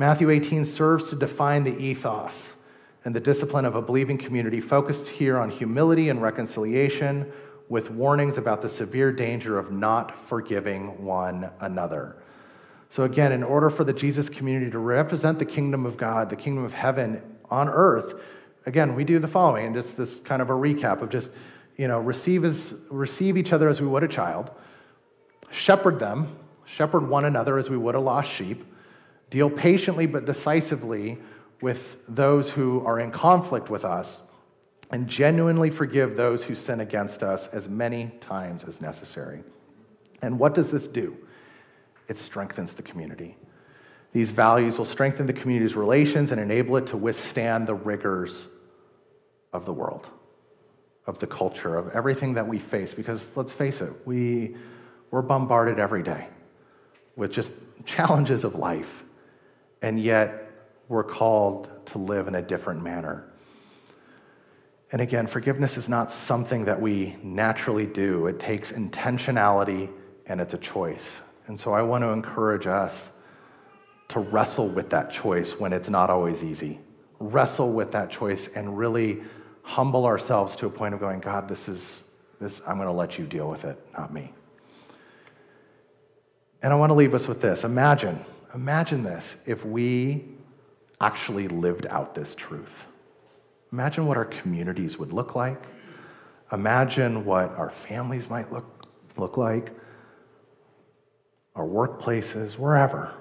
[0.00, 2.54] Matthew 18 serves to define the ethos
[3.04, 7.32] and the discipline of a believing community focused here on humility and reconciliation
[7.68, 12.16] with warnings about the severe danger of not forgiving one another.
[12.90, 16.36] So, again, in order for the Jesus community to represent the kingdom of God, the
[16.36, 17.20] kingdom of heaven
[17.50, 18.22] on earth,
[18.66, 21.32] again, we do the following, and just this kind of a recap of just,
[21.76, 24.52] you know, receive, as, receive each other as we would a child,
[25.50, 28.64] shepherd them, shepherd one another as we would a lost sheep,
[29.30, 31.18] deal patiently but decisively
[31.60, 34.20] with those who are in conflict with us,
[34.90, 39.42] and genuinely forgive those who sin against us as many times as necessary.
[40.22, 41.16] And what does this do?
[42.08, 43.36] It strengthens the community.
[44.12, 48.46] These values will strengthen the community's relations and enable it to withstand the rigors
[49.52, 50.08] of the world,
[51.06, 52.94] of the culture, of everything that we face.
[52.94, 54.56] Because let's face it, we,
[55.10, 56.28] we're bombarded every day
[57.14, 57.50] with just
[57.84, 59.04] challenges of life
[59.82, 60.50] and yet
[60.88, 63.24] we're called to live in a different manner.
[64.90, 69.90] And again, forgiveness is not something that we naturally do, it takes intentionality
[70.26, 71.20] and it's a choice.
[71.46, 73.10] And so I want to encourage us
[74.08, 76.80] to wrestle with that choice when it's not always easy.
[77.18, 79.22] Wrestle with that choice and really
[79.62, 82.02] humble ourselves to a point of going, God, this is
[82.40, 84.32] this, I'm going to let you deal with it, not me.
[86.62, 87.64] And I want to leave us with this.
[87.64, 88.24] Imagine
[88.54, 90.24] Imagine this if we
[91.00, 92.86] actually lived out this truth.
[93.72, 95.62] Imagine what our communities would look like.
[96.52, 98.86] Imagine what our families might look,
[99.16, 99.72] look like,
[101.54, 103.12] our workplaces, wherever.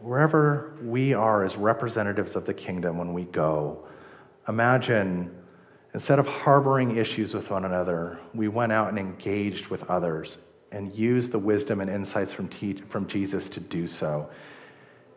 [0.00, 3.86] Wherever we are as representatives of the kingdom when we go.
[4.48, 5.34] Imagine
[5.94, 10.36] instead of harboring issues with one another, we went out and engaged with others
[10.72, 14.28] and used the wisdom and insights from, te- from Jesus to do so.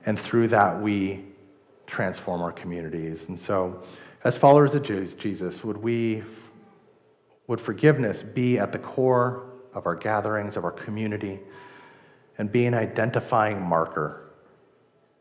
[0.08, 1.26] And through that, we
[1.86, 3.26] transform our communities.
[3.28, 3.84] And so,
[4.24, 6.24] as followers of Jesus, would we,
[7.48, 9.44] would forgiveness be at the core
[9.74, 11.42] of our gatherings, of our community,
[12.38, 14.32] and be an identifying marker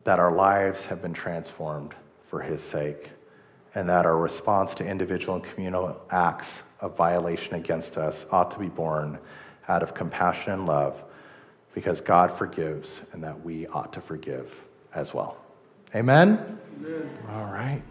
[0.05, 1.93] that our lives have been transformed
[2.29, 3.09] for His sake,
[3.75, 8.59] and that our response to individual and communal acts of violation against us ought to
[8.59, 9.19] be born
[9.67, 11.03] out of compassion and love
[11.73, 14.63] because God forgives and that we ought to forgive
[14.93, 15.37] as well.
[15.95, 16.59] Amen?
[16.79, 17.09] Amen.
[17.31, 17.81] All right.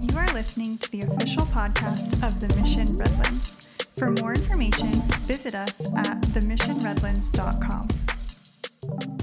[0.00, 3.94] You are listening to the official podcast of the Mission Redlands.
[3.98, 4.88] For more information,
[5.26, 9.17] visit us at themissionredlands.com.